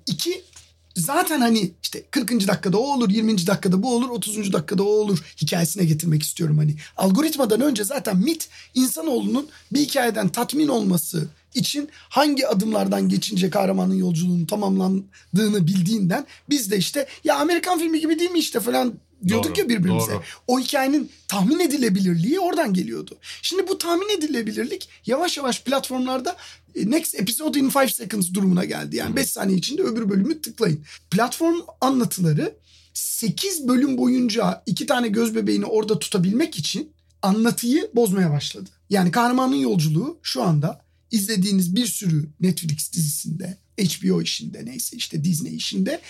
[0.06, 0.44] İki
[0.96, 2.48] zaten hani işte 40.
[2.48, 3.46] dakikada o olur, 20.
[3.46, 4.52] dakikada bu olur, 30.
[4.52, 6.76] dakikada o olur hikayesine getirmek istiyorum hani.
[6.96, 14.46] Algoritmadan önce zaten MIT insanoğlunun bir hikayeden tatmin olması için hangi adımlardan geçince kahramanın yolculuğunun
[14.46, 18.94] tamamlandığını bildiğinden biz de işte ya Amerikan filmi gibi değil mi işte falan
[19.28, 20.12] diyorduk Doğru, ya birbirimize.
[20.12, 20.22] doğru.
[20.46, 23.18] O hikayenin tahmin edilebilirliği oradan geliyordu.
[23.42, 26.36] Şimdi bu tahmin edilebilirlik yavaş yavaş platformlarda
[26.74, 28.96] e, next episode in 5 seconds durumuna geldi.
[28.96, 30.80] Yani 5 saniye içinde öbür bölümü tıklayın.
[31.10, 32.54] Platform anlatıları
[32.94, 38.70] 8 bölüm boyunca iki tane göz bebeğini orada tutabilmek için anlatıyı bozmaya başladı.
[38.90, 45.56] Yani kahramanın yolculuğu şu anda izlediğiniz bir sürü Netflix dizisinde, HBO işinde neyse işte Disney
[45.56, 46.00] işinde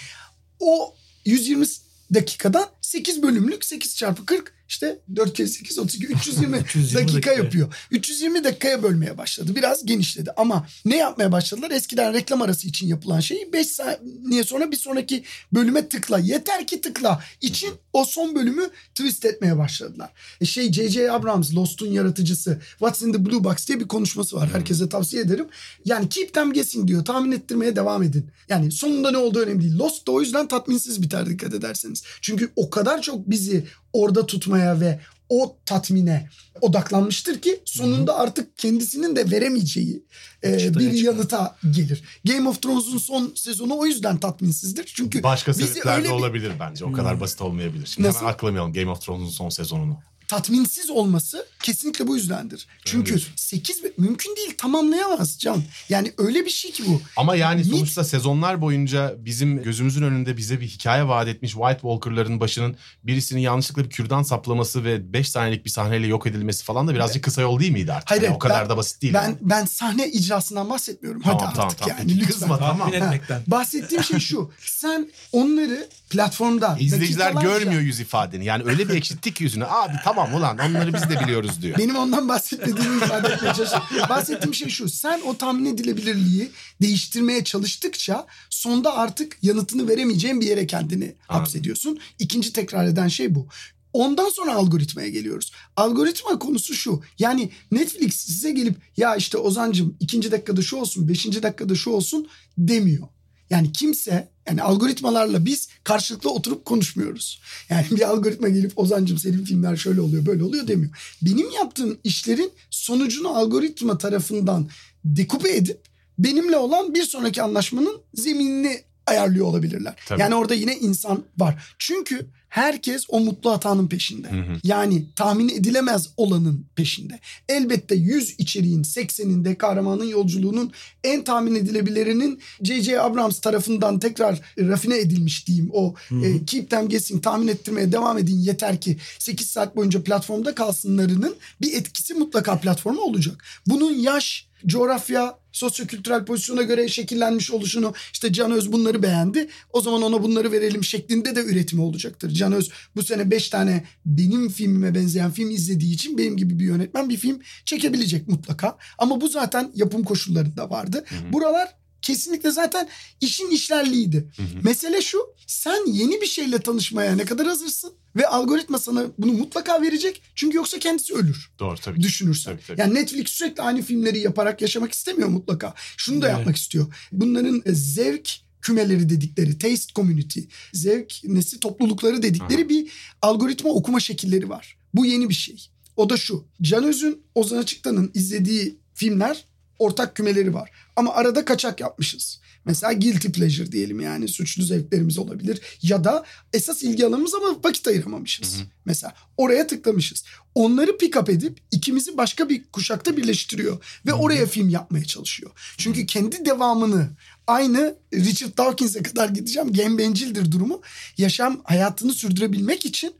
[0.60, 0.94] o
[1.24, 1.66] 120
[2.14, 7.32] dakikadan 8 bölümlük 8 çarpı 40 işte 4 kere 8 32 320, 320 dakika dakika.
[7.32, 7.74] yapıyor.
[7.90, 9.54] 320 dakikaya bölmeye başladı.
[9.54, 11.70] Biraz genişledi ama ne yapmaya başladılar?
[11.70, 16.18] Eskiden reklam arası için yapılan şeyi 5 saniye sonra bir sonraki bölüme tıkla.
[16.18, 17.22] Yeter ki tıkla.
[17.40, 20.10] için o son bölümü twist etmeye başladılar.
[20.40, 21.10] E şey J.J.
[21.10, 24.48] Abrams Lost'un yaratıcısı What's in the Blue Box diye bir konuşması var.
[24.52, 25.46] Herkese tavsiye ederim.
[25.84, 27.04] Yani keep them guessing diyor.
[27.04, 28.26] Tahmin ettirmeye devam edin.
[28.48, 29.78] Yani sonunda ne olduğu önemli değil.
[29.78, 32.02] Lost da o yüzden tatminsiz biter dikkat ederseniz.
[32.20, 36.28] Çünkü o kadar çok bizi orada tutmaya ve o tatmine
[36.60, 40.04] odaklanmıştır ki sonunda artık kendisinin de veremeyeceği
[40.44, 40.80] e, bir çıkar.
[40.92, 42.02] yanıta gelir.
[42.24, 44.92] Game of Thrones'un son sezonu o yüzden tatminsizdir.
[44.94, 46.84] Çünkü Başka bizi sebepler öyle de bir olabilir bence.
[46.84, 47.86] O kadar basit olmayabilir.
[47.86, 48.20] Şimdi Nasıl?
[48.20, 49.98] hemen aklamayalım Game of Thrones'un son sezonunu.
[50.36, 52.66] Tatminsiz olması kesinlikle bu yüzdendir.
[52.84, 53.32] Çünkü diyorsun.
[53.36, 55.62] 8 mümkün değil tamamlayamaz Can.
[55.88, 57.00] Yani öyle bir şey ki bu.
[57.16, 62.40] Ama yani sonuçta sezonlar boyunca bizim gözümüzün önünde bize bir hikaye vaat etmiş White Walker'ların
[62.40, 66.94] başının birisinin yanlışlıkla bir kürdan saplaması ve 5 saniyelik bir sahneyle yok edilmesi falan da
[66.94, 68.10] birazcık kısa yol değil miydi artık?
[68.10, 69.14] Hayır, Yani o kadar ben- da basit değil.
[69.14, 69.36] Ben yani.
[69.40, 71.22] ben sahne icrasından bahsetmiyorum.
[71.22, 71.96] Tamam, Hadi tamam, artık tamam.
[71.98, 72.32] yani Peki, lütfen.
[72.32, 72.94] kızma, tamam.
[72.94, 73.42] Etmekten.
[73.46, 74.50] Bahsettiğim şey şu.
[74.60, 78.44] Sen onları platformda İzleyiciler görmüyor yüz ifadeni.
[78.44, 79.64] Yani öyle bir ekşittik yüzünü.
[79.66, 81.78] Abi tamam ulan onları biz de biliyoruz diyor.
[81.78, 83.86] Benim ondan bahsetmediğimi ifade etmeye çalışıyorum.
[84.08, 84.88] Bahsettiğim şey şu.
[84.88, 86.50] Sen o tahmin edilebilirliği
[86.82, 91.98] değiştirmeye çalıştıkça sonda artık yanıtını veremeyeceğin bir yere kendini hapsediyorsun.
[92.18, 93.48] İkinci tekrar eden şey bu.
[93.92, 95.52] Ondan sonra algoritmaya geliyoruz.
[95.76, 97.02] Algoritma konusu şu.
[97.18, 102.28] Yani Netflix size gelip ya işte Ozancım ikinci dakikada şu olsun, beşinci dakikada şu olsun
[102.58, 103.08] demiyor.
[103.50, 107.40] Yani kimse yani algoritmalarla biz karşılıklı oturup konuşmuyoruz.
[107.70, 111.16] Yani bir algoritma gelip Ozancım senin filmler şöyle oluyor böyle oluyor demiyor.
[111.22, 114.68] Benim yaptığım işlerin sonucunu algoritma tarafından
[115.04, 115.80] dekupe edip
[116.18, 119.94] benimle olan bir sonraki anlaşmanın zeminini ayarlıyor olabilirler.
[120.06, 120.20] Tabii.
[120.20, 121.74] Yani orada yine insan var.
[121.78, 124.30] Çünkü herkes o mutlu hatanın peşinde.
[124.30, 124.60] Hı hı.
[124.64, 127.20] Yani tahmin edilemez olanın peşinde.
[127.48, 130.72] Elbette 100 içeriğin 80'inde kahramanın yolculuğunun
[131.04, 133.00] en tahmin edilebilirinin J.J.
[133.00, 135.70] Abrams tarafından tekrar rafine edilmiş diyeyim.
[135.72, 135.94] O
[136.24, 141.36] e, keep them guessing tahmin ettirmeye devam edin yeter ki 8 saat boyunca platformda kalsınlarının
[141.60, 143.44] bir etkisi mutlaka platforma olacak.
[143.66, 149.48] Bunun yaş, coğrafya, sosyokültürel pozisyona göre şekillenmiş oluşunu işte Can Öz bunları beğendi.
[149.72, 152.30] O zaman ona bunları verelim şeklinde de üretimi olacaktır.
[152.30, 156.64] Can Öz bu sene 5 tane benim filmime benzeyen film izlediği için benim gibi bir
[156.64, 158.76] yönetmen bir film çekebilecek mutlaka.
[158.98, 161.04] Ama bu zaten yapım koşullarında vardı.
[161.32, 162.88] Buralar kesinlikle zaten
[163.20, 164.28] işin işlerliğiydi.
[164.62, 169.82] Mesele şu sen yeni bir şeyle tanışmaya ne kadar hazırsın ve algoritma sana bunu mutlaka
[169.82, 170.22] verecek.
[170.34, 172.00] Çünkü yoksa kendisi ölür Doğru tabii.
[172.02, 172.52] düşünürsen.
[172.52, 172.80] Tabii, tabii.
[172.80, 175.74] Yani Netflix sürekli aynı filmleri yaparak yaşamak istemiyor mutlaka.
[175.96, 176.38] Şunu da Evet.
[176.38, 176.86] yapmak istiyor.
[177.12, 178.30] Bunların e, zevk
[178.62, 180.40] kümeleri dedikleri, taste community,
[180.72, 182.90] zevk nesi toplulukları dedikleri bir
[183.22, 184.76] algoritma okuma şekilleri var.
[184.94, 185.68] Bu yeni bir şey.
[185.96, 186.44] O da şu.
[186.62, 189.44] Can Öz'ün, Ozan Açıktan'ın izlediği filmler
[189.78, 190.70] ortak kümeleri var.
[190.96, 192.40] Ama arada kaçak yapmışız.
[192.64, 195.60] Mesela guilty pleasure diyelim yani suçlu zevklerimiz olabilir.
[195.82, 198.56] Ya da esas ilgi alanımız ama vakit ayıramamışız.
[198.84, 200.24] Mesela oraya tıklamışız.
[200.54, 203.84] Onları pick up edip ikimizi başka bir kuşakta birleştiriyor.
[204.06, 205.50] Ve oraya film yapmaya çalışıyor.
[205.78, 207.08] Çünkü kendi devamını
[207.46, 209.72] aynı Richard Dawkins'e kadar gideceğim.
[209.72, 210.80] Gen bencildir durumu.
[211.18, 213.14] Yaşam hayatını sürdürebilmek için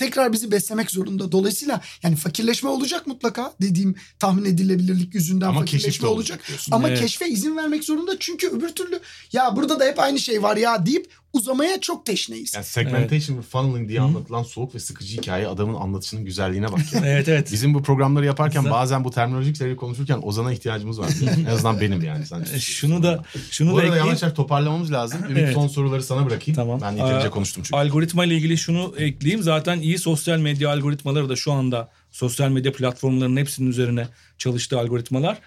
[0.00, 1.32] tekrar bizi beslemek zorunda.
[1.32, 6.16] Dolayısıyla yani fakirleşme olacak mutlaka dediğim tahmin edilebilirlik yüzünden Ama fakirleşme olacak.
[6.38, 6.72] olacak diyorsun.
[6.72, 7.00] Ama Evet.
[7.00, 9.00] keşfe izin vermek zorunda çünkü öbür türlü
[9.32, 12.54] ya burada da hep aynı şey var ya deyip uzamaya çok teşneyiz.
[12.54, 16.92] Yani segmentation ve funneling diye anlatılan soğuk ve sıkıcı hikaye adamın anlatışının güzelliğine bak.
[16.94, 17.00] ya.
[17.06, 17.52] Evet evet.
[17.52, 21.08] Bizim bu programları yaparken bazen bu terminolojik şeyleri konuşurken Ozan'a ihtiyacımız var.
[21.40, 22.26] en azından benim yani.
[22.26, 24.06] Sen E, Şunu da şunu Bu da ekleyeyim.
[24.06, 25.20] yavaş yavaş toparlamamız lazım.
[25.24, 25.54] Ümit Evet.
[25.54, 26.56] son soruları sana bırakayım.
[26.56, 26.80] Tamam.
[26.82, 27.76] Ben yeterince Aa, konuştum çünkü.
[27.76, 29.42] Algoritma ile ilgili şunu ekleyeyim.
[29.42, 34.08] Zaten iyi sosyal medya algoritmaları da şu anda sosyal medya platformlarının hepsinin üzerine
[34.38, 35.38] çalıştığı algoritmalar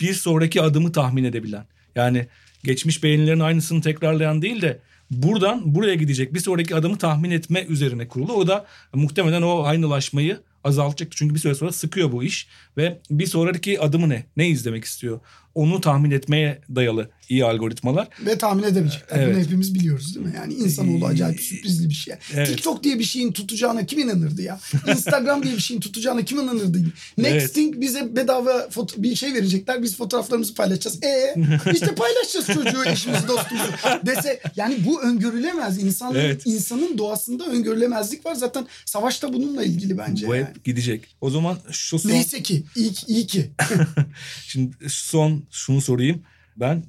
[0.00, 1.64] bir sonraki adımı tahmin edebilen.
[1.94, 2.26] Yani
[2.64, 4.78] geçmiş beğenilerin aynısını tekrarlayan değil de
[5.10, 8.32] buradan buraya gidecek bir sonraki adımı tahmin etme üzerine kurulu.
[8.32, 11.18] O da muhtemelen o aynılaşmayı azaltacaktır.
[11.18, 14.26] Çünkü bir süre sonra sıkıyor bu iş ve bir sonraki adımı ne?
[14.36, 15.20] Ne izlemek istiyor?
[15.56, 18.08] Onu tahmin etmeye dayalı iyi algoritmalar.
[18.26, 19.18] Ve tahmin edemeyecekler.
[19.18, 19.34] Evet.
[19.34, 20.32] Bunu hepimiz biliyoruz değil mi?
[20.36, 22.14] Yani insanoğlu acayip sürprizli bir şey.
[22.34, 22.48] Evet.
[22.48, 24.60] TikTok diye bir şeyin tutacağına kim inanırdı ya?
[24.88, 26.78] Instagram diye bir şeyin tutacağına kim inanırdı?
[26.78, 27.32] Evet.
[27.32, 29.82] Nexting bize bedava foto- bir şey verecekler.
[29.82, 31.00] Biz fotoğraflarımızı paylaşacağız.
[31.06, 31.34] E
[31.72, 33.72] işte paylaşacağız çocuğu, eşimizi, dostumuzu.
[34.06, 35.82] Dese yani bu öngörülemez.
[35.82, 36.42] İnsanın, Evet.
[36.44, 38.34] insanın doğasında öngörülemezlik var.
[38.34, 40.26] Zaten savaşta bununla ilgili bence.
[40.26, 40.46] Bu yani.
[40.46, 41.16] hep gidecek.
[41.20, 42.10] O zaman şu son...
[42.10, 43.50] Neyse ki iyi, iyi ki.
[44.46, 46.22] Şimdi son şunu sorayım.
[46.56, 46.82] Ben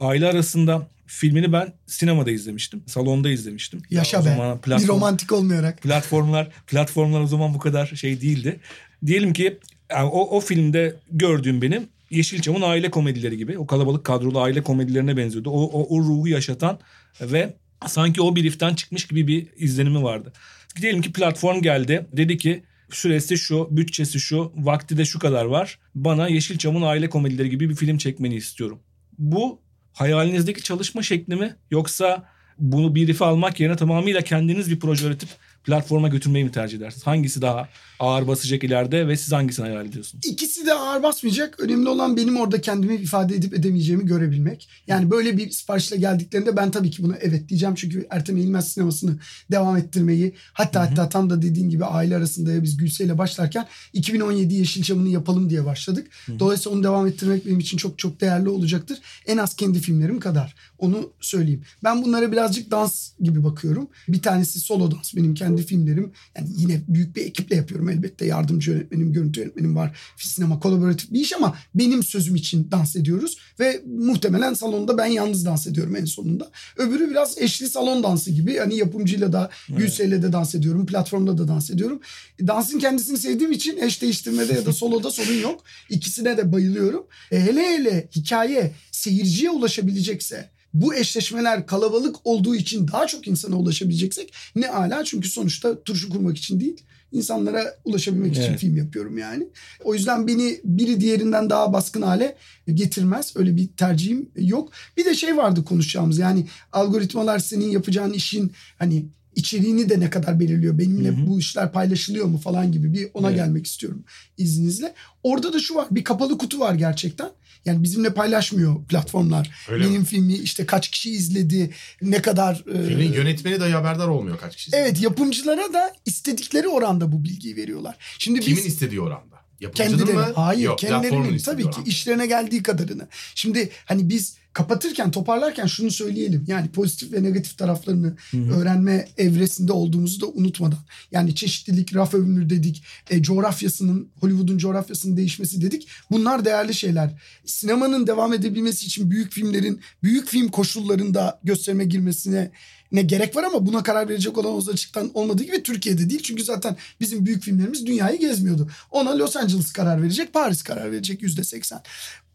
[0.00, 2.82] aile arasında filmini ben sinemada izlemiştim.
[2.86, 3.82] Salonda izlemiştim.
[3.90, 4.28] Yaşa o be.
[4.28, 5.82] zaman Bir platform, romantik olmayarak.
[5.82, 8.60] platformlar platformlar o zaman bu kadar şey değildi.
[9.06, 9.58] Diyelim ki
[9.90, 13.58] yani o, o filmde gördüğüm benim Yeşilçam'ın aile komedileri gibi.
[13.58, 15.50] O kalabalık kadrolu aile komedilerine benziyordu.
[15.50, 16.78] O, o, o ruhu yaşatan
[17.20, 17.54] ve
[17.86, 20.32] sanki o bir iften çıkmış gibi bir izlenimi vardı.
[20.80, 22.06] Diyelim ki platform geldi.
[22.12, 25.78] Dedi ki süresi şu, bütçesi şu, vakti de şu kadar var.
[25.94, 28.80] Bana Yeşilçam'ın aile komedileri gibi bir film çekmeni istiyorum.
[29.18, 29.60] Bu
[29.92, 32.28] hayalinizdeki çalışma şekli mi yoksa
[32.58, 35.28] bunu bir rife almak yerine tamamıyla kendiniz bir proje üretip
[35.66, 37.06] platforma götürmeyi mi tercih edersiniz?
[37.06, 37.68] Hangisi daha
[38.00, 40.24] ağır basacak ileride ve siz hangisini hayal ediyorsunuz?
[40.26, 41.60] İkisi de ağır basmayacak.
[41.60, 44.68] Önemli olan benim orada kendimi ifade edip edemeyeceğimi görebilmek.
[44.86, 47.74] Yani böyle bir siparişle geldiklerinde ben tabii ki buna evet diyeceğim.
[47.74, 49.18] Çünkü Ertem İlmez sinemasını
[49.50, 54.54] devam ettirmeyi hatta hatta tam da dediğin gibi aile arasında ya biz Gülse başlarken 2017
[54.54, 56.06] Yeşilçam'ını yapalım diye başladık.
[56.38, 58.98] Dolayısıyla onu devam ettirmek benim için çok çok değerli olacaktır.
[59.26, 60.54] En az kendi filmlerim kadar.
[60.78, 61.62] Onu söyleyeyim.
[61.84, 63.88] Ben bunlara birazcık dans gibi bakıyorum.
[64.08, 66.12] Bir tanesi solo dans benim kendi filmlerim.
[66.36, 68.26] Yani yine büyük bir ekiple yapıyorum elbette.
[68.26, 69.98] Yardımcı yönetmenim, görüntü yönetmenim var.
[70.16, 73.38] Sinema kolaboratif bir iş ama benim sözüm için dans ediyoruz.
[73.60, 76.50] Ve muhtemelen salonda ben yalnız dans ediyorum en sonunda.
[76.76, 78.58] Öbürü biraz eşli salon dansı gibi.
[78.58, 80.86] Hani yapımcıyla da Gülse'yle de dans ediyorum.
[80.86, 82.00] Platformda da dans ediyorum.
[82.46, 85.64] Dansın kendisini sevdiğim için eş değiştirmede ya da soloda sorun yok.
[85.90, 87.06] İkisine de bayılıyorum.
[87.32, 90.50] E, hele hele hikaye seyirciye ulaşabilecekse
[90.80, 96.38] bu eşleşmeler kalabalık olduğu için daha çok insana ulaşabileceksek ne ala çünkü sonuçta turşu kurmak
[96.38, 98.60] için değil insanlara ulaşabilmek için Evet.
[98.60, 99.48] film yapıyorum yani.
[99.84, 102.36] O yüzden beni biri diğerinden daha baskın hale
[102.74, 103.32] getirmez.
[103.36, 104.72] Öyle bir tercihim yok.
[104.96, 109.06] Bir de şey vardı konuşacağımız yani algoritmalar senin yapacağın işin hani
[109.36, 110.78] içeriğini de ne kadar belirliyor.
[110.78, 111.26] Benimle Hı hı.
[111.26, 113.36] bu işler paylaşılıyor mu falan gibi bir ona Evet.
[113.38, 114.04] gelmek istiyorum
[114.38, 114.94] izninizle.
[115.22, 117.30] Orada da şu var bir kapalı kutu var gerçekten.
[117.64, 119.50] Yani bizimle paylaşmıyor platformlar.
[119.70, 120.06] Öyle Benim mi?
[120.06, 121.70] filmi işte kaç kişi izledi,
[122.02, 122.64] ne kadar...
[122.74, 124.70] e, Filmin yönetmeni dahi haberdar olmuyor kaç kişi.
[124.74, 127.96] Evet yapımcılara da istedikleri oranda bu bilgiyi veriyorlar.
[128.18, 129.36] Şimdi Kimin biz istediği oranda?
[129.60, 130.32] Yapımcının kendileri mı?
[130.34, 131.90] hayır Yok, kendilerinin tabii ki oranda.
[131.90, 133.08] işlerine geldiği kadarını.
[133.34, 136.44] Şimdi hani biz kapatırken toparlarken şunu söyleyelim.
[136.46, 138.16] Yani pozitif ve negatif taraflarını
[138.52, 140.78] öğrenme evresinde olduğumuzu da unutmadan.
[141.10, 142.84] Yani çeşitlilik, raf övünür dedik.
[143.10, 145.88] E, coğrafyasının, Hollywood'un coğrafyasının değişmesi dedik.
[146.10, 147.10] Bunlar değerli şeyler.
[147.44, 152.50] Sinemanın devam edebilmesi için büyük filmlerin büyük film koşullarında gösterime girmesine
[152.92, 156.22] ne gerek var ama buna karar verecek olan Oğuz Açık'tan olmadığı gibi Türkiye'de değil.
[156.22, 158.70] Çünkü zaten bizim büyük filmlerimiz dünyayı gezmiyordu.
[158.90, 161.80] Ona Los Angeles karar verecek, Paris karar verecek yüzde seksen.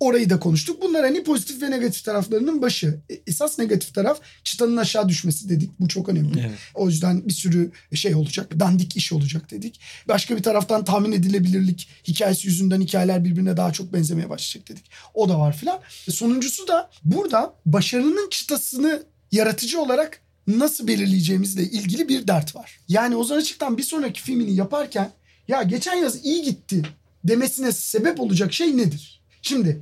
[0.01, 0.81] Orayı da konuştuk.
[0.81, 2.99] Bunlar hani pozitif ve negatif taraflarının başı.
[3.09, 5.69] E, Esas negatif taraf çıtanın aşağı düşmesi dedik.
[5.79, 6.39] Bu çok önemli.
[6.39, 6.59] Evet.
[6.75, 8.59] O yüzden bir sürü şey olacak.
[8.59, 9.79] Dandik iş olacak dedik.
[10.07, 14.91] Başka bir taraftan tahmin edilebilirlik hikayesi yüzünden hikayeler birbirine daha çok benzemeye başlayacak dedik.
[15.13, 15.79] O da var filan.
[16.07, 22.79] E, Sonuncusu da burada başarının çıtasını yaratıcı olarak nasıl belirleyeceğimizle ilgili bir dert var.
[22.87, 25.11] Yani Ozan Açık'tan bir sonraki filmini yaparken
[25.47, 26.81] ya geçen yaz iyi gitti
[27.23, 29.21] demesine sebep olacak şey nedir?
[29.41, 29.81] Şimdi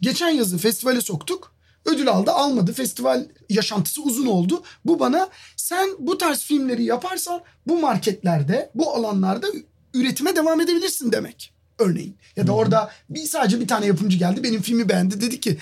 [0.00, 1.54] geçen yazı festivale soktuk.
[1.84, 2.72] Ödül aldı almadı.
[2.72, 4.62] Festival yaşantısı uzun oldu.
[4.84, 9.46] Bu bana sen bu tarz filmleri yaparsan bu marketlerde bu alanlarda
[9.94, 11.52] üretime devam edebilirsin demek.
[11.78, 12.16] Örneğin.
[12.36, 15.58] Ya da orada bir sadece bir tane yapımcı geldi benim filmi beğendi dedi ki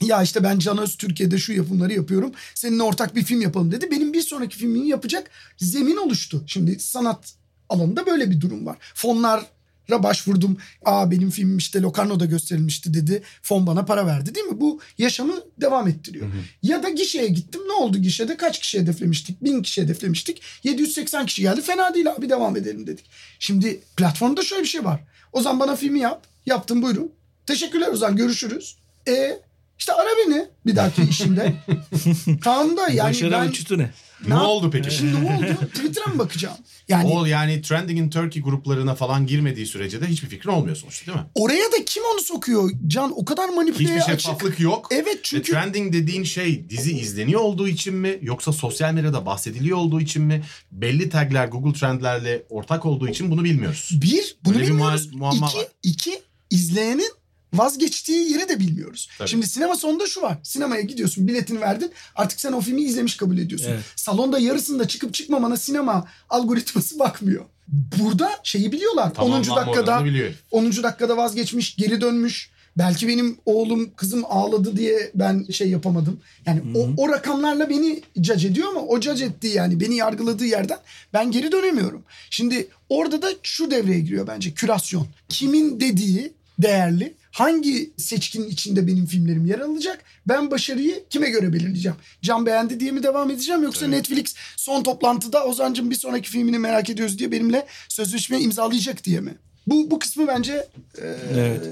[0.00, 2.32] ya işte ben Can Öz Türkiye'de şu yapımları yapıyorum.
[2.54, 3.90] Seninle ortak bir film yapalım dedi.
[3.90, 6.44] Benim bir sonraki filmimi yapacak zemin oluştu.
[6.46, 7.34] Şimdi sanat
[7.68, 8.76] alanında böyle bir durum var.
[8.94, 9.46] Fonlar
[9.90, 10.56] başvurdum.
[10.84, 13.22] Aa benim filmim işte Locarno'da gösterilmişti dedi.
[13.42, 14.60] Fon bana para verdi değil mi?
[14.60, 16.26] Bu yaşamı devam ettiriyor.
[16.62, 17.60] Ya da gişeye gittim.
[17.68, 18.36] Ne oldu gişede?
[18.36, 19.44] Kaç kişi hedeflemiştik?
[19.44, 20.42] Bin kişi hedeflemiştik.
[20.64, 21.62] 780 kişi geldi.
[21.62, 23.04] Fena değil abi devam edelim dedik.
[23.38, 25.00] Şimdi platformda şöyle bir şey var.
[25.32, 26.26] O zaman bana filmi yap.
[26.46, 27.12] Yaptım buyurun.
[27.46, 28.76] Teşekkürler Ozan görüşürüz.
[29.08, 29.38] E
[29.78, 31.54] işte ara beni bir dahaki işimde.
[32.44, 33.48] tamam da yani Başarı ben...
[33.48, 33.78] ölçütü
[34.26, 34.34] ne?
[34.34, 34.90] Ne oldu peki?
[34.90, 35.66] Şimdi ne oldu?
[35.74, 36.56] Twitter'a mı bakacağım?
[36.88, 41.06] Yani O yani Trending in Turkey gruplarına falan girmediği sürece de hiçbir fikrin olmuyor sonuçta
[41.06, 41.24] değil mi?
[41.34, 42.70] oraya da kim onu sokuyor?
[42.86, 44.20] Can o kadar manipüleye Hiçbir açık.
[44.20, 44.88] şeffaflık yok.
[44.90, 49.78] Evet Ve çünkü trending dediğin şey dizi izleniyor olduğu için mi yoksa sosyal medyada bahsediliyor
[49.78, 50.42] olduğu için mi
[50.72, 53.90] belli tagler Google Trendlerle ortak olduğu için bunu bilmiyoruz.
[54.02, 55.06] bir bunu Böyle bir bilmiyoruz.
[55.12, 55.66] mual- muamma iki, var.
[55.82, 57.10] iki izleyenin
[57.54, 59.08] vazgeçtiği yeri de bilmiyoruz.
[59.18, 59.28] Tabii.
[59.28, 60.38] Şimdi sinema sonunda şu var.
[60.42, 63.70] Sinemaya gidiyorsun biletini verdin artık sen o filmi izlemiş kabul ediyorsun.
[63.70, 63.84] Evet.
[63.96, 67.44] Salonda yarısında çıkıp çıkmamana sinema algoritması bakmıyor.
[67.68, 69.06] Burada şeyi biliyorlar.
[69.06, 69.10] 10.
[69.10, 70.32] Tamamlanma dakikada oranını biliyor.
[70.50, 70.82] 10.
[70.82, 72.50] dakikada vazgeçmiş, geri dönmüş.
[72.78, 76.20] Belki benim oğlum, kızım ağladı diye ben şey yapamadım.
[76.46, 80.78] Yani o, o rakamlarla beni judge ediyor ama o judge ettiği yani beni yargıladığı yerden
[81.12, 82.04] ben geri dönemiyorum.
[82.30, 85.06] Şimdi orada da şu devreye giriyor bence kürasyon.
[85.28, 90.04] Kimin dediği değerli, hangi seçkinin içinde benim filmlerim yer alacak?
[90.28, 91.96] Ben başarıyı kime göre belirleyeceğim?
[92.22, 96.90] Can beğendi diye mi devam edeceğim yoksa Netflix son toplantıda Ozan'cığım bir sonraki filmini merak
[96.90, 99.38] ediyoruz diye benimle sözleşme imzalayacak diye mi?
[99.70, 100.52] Bu, bu kısmı bence
[101.02, 101.62] e, Evet.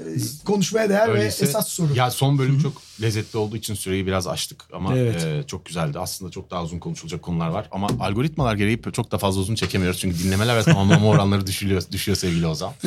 [0.45, 1.95] konuşmaya değer Öyleyse- ve esas soru.
[1.95, 5.23] Ya son bölüm çok lezzetli olduğu için süreyi biraz açtık ama Evet.
[5.25, 5.99] e, çok güzeldi.
[5.99, 9.99] Aslında çok daha uzun konuşulacak konular var ama algoritmalar gereği çok da fazla uzun çekemiyoruz
[9.99, 12.73] çünkü dinlemeler ve tamamlama oranları düşüyor, düşüyor sevgili Ozan.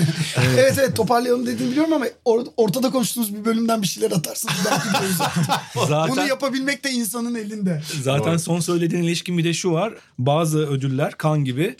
[0.59, 4.55] evet evet toparlayalım dediğini biliyorum ama or- ortada konuştuğumuz bir bölümden bir şeyler atarsınız.
[4.65, 4.69] De
[5.15, 5.33] uzak.
[5.77, 7.83] Bunu Zaten yapabilmek de insanın elinde.
[8.03, 8.39] zaten Doğru.
[8.39, 9.95] son söylediğin ilişkin bir de şu var.
[10.19, 11.77] Bazı ödüller kan gibi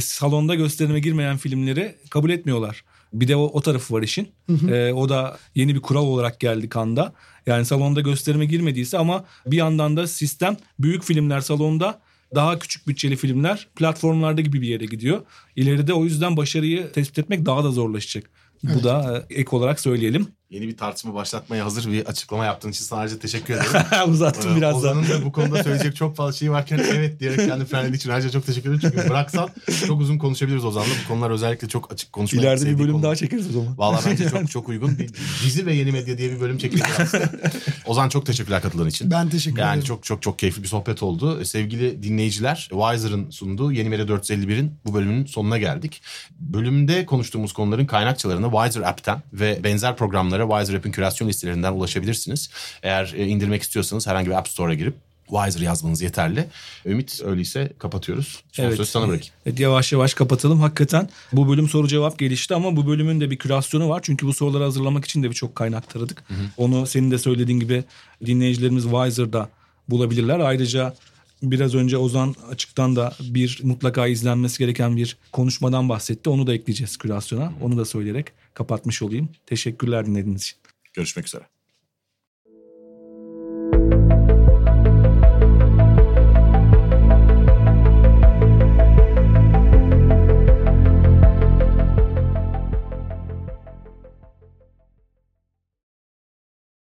[0.00, 2.84] salonda gösterime girmeyen filmleri kabul etmiyorlar.
[3.12, 4.28] Bir de o, o tarafı var işin.
[4.68, 7.12] Ee, o da yeni bir kural olarak geldi kanda.
[7.46, 12.00] Yani salonda gösterime girmediyse ama bir yandan da sistem büyük filmler salonda
[12.34, 15.20] daha küçük bütçeli filmler platformlarda gibi bir yere gidiyor.
[15.56, 18.30] İleride o yüzden başarıyı tespit etmek daha da zorlaşacak.
[18.62, 20.26] Bu da e, ek olarak söyleyelim.
[20.52, 23.70] Yeni bir tartışma başlatmaya hazır bir açıklama yaptığın için sana ayrıca teşekkür ederim.
[24.12, 24.76] Uzattım Ee, biraz.
[24.76, 28.30] Ozan'ın da bu konuda söyleyecek çok fazla şey varken evet diyerek kendi frenlediği için ayrıca
[28.30, 28.80] çok teşekkür ederim.
[28.96, 29.48] Çünkü bıraksan
[29.86, 30.86] çok uzun konuşabiliriz Ozan'la.
[31.04, 33.02] Bu konular özellikle çok açık konuşmayı İleride bir bölüm konular.
[33.02, 33.78] daha çekeriz o zaman.
[33.78, 34.98] Vallahi bence çok çok uygun.
[34.98, 35.10] Bir
[35.44, 36.58] dizi ve yeni medya diye bir bölüm
[37.00, 37.30] aslında.
[37.86, 39.10] Ozan çok teşekkürler katıldığın için.
[39.10, 39.84] Ben teşekkür Yani ederim.
[39.84, 41.40] çok çok çok keyifli bir sohbet oldu.
[41.40, 46.02] E, Sevgili dinleyiciler, Wiser'ın sunduğu Yeni Medya 451'in bu bölümünün sonuna geldik.
[46.40, 52.50] Bölümde konuştuğumuz konuların kaynakçalarına Wiser App'ten ve benzer programlara Wiser App'in kürasyon listelerinden ulaşabilirsiniz.
[52.82, 54.94] Eğer e, indirmek istiyorsanız herhangi bir App Store'a girip
[55.32, 56.46] Wiser yazmanız yeterli.
[56.86, 58.42] Ümit öyleyse kapatıyoruz.
[58.52, 59.34] Son söz sana bırakayım.
[59.46, 60.60] Evet, yavaş yavaş kapatalım.
[60.60, 64.00] Hakikaten bu bölüm soru cevap gelişti ama bu bölümün de bir kürasyonu var.
[64.02, 66.24] Çünkü bu soruları hazırlamak için de birçok kaynak taradık.
[66.56, 67.84] Onu senin de söylediğin gibi
[68.26, 69.48] dinleyicilerimiz Wiser'da
[69.88, 70.40] bulabilirler.
[70.40, 70.94] Ayrıca
[71.42, 76.30] biraz önce Ozan açıktan da bir mutlaka izlenmesi gereken bir konuşmadan bahsetti.
[76.30, 77.52] Onu da ekleyeceğiz kürasyona.
[77.62, 79.28] Onu da söyleyerek kapatmış olayım.
[79.46, 80.58] Teşekkürler dinlediğiniz için.
[80.92, 81.44] Görüşmek üzere.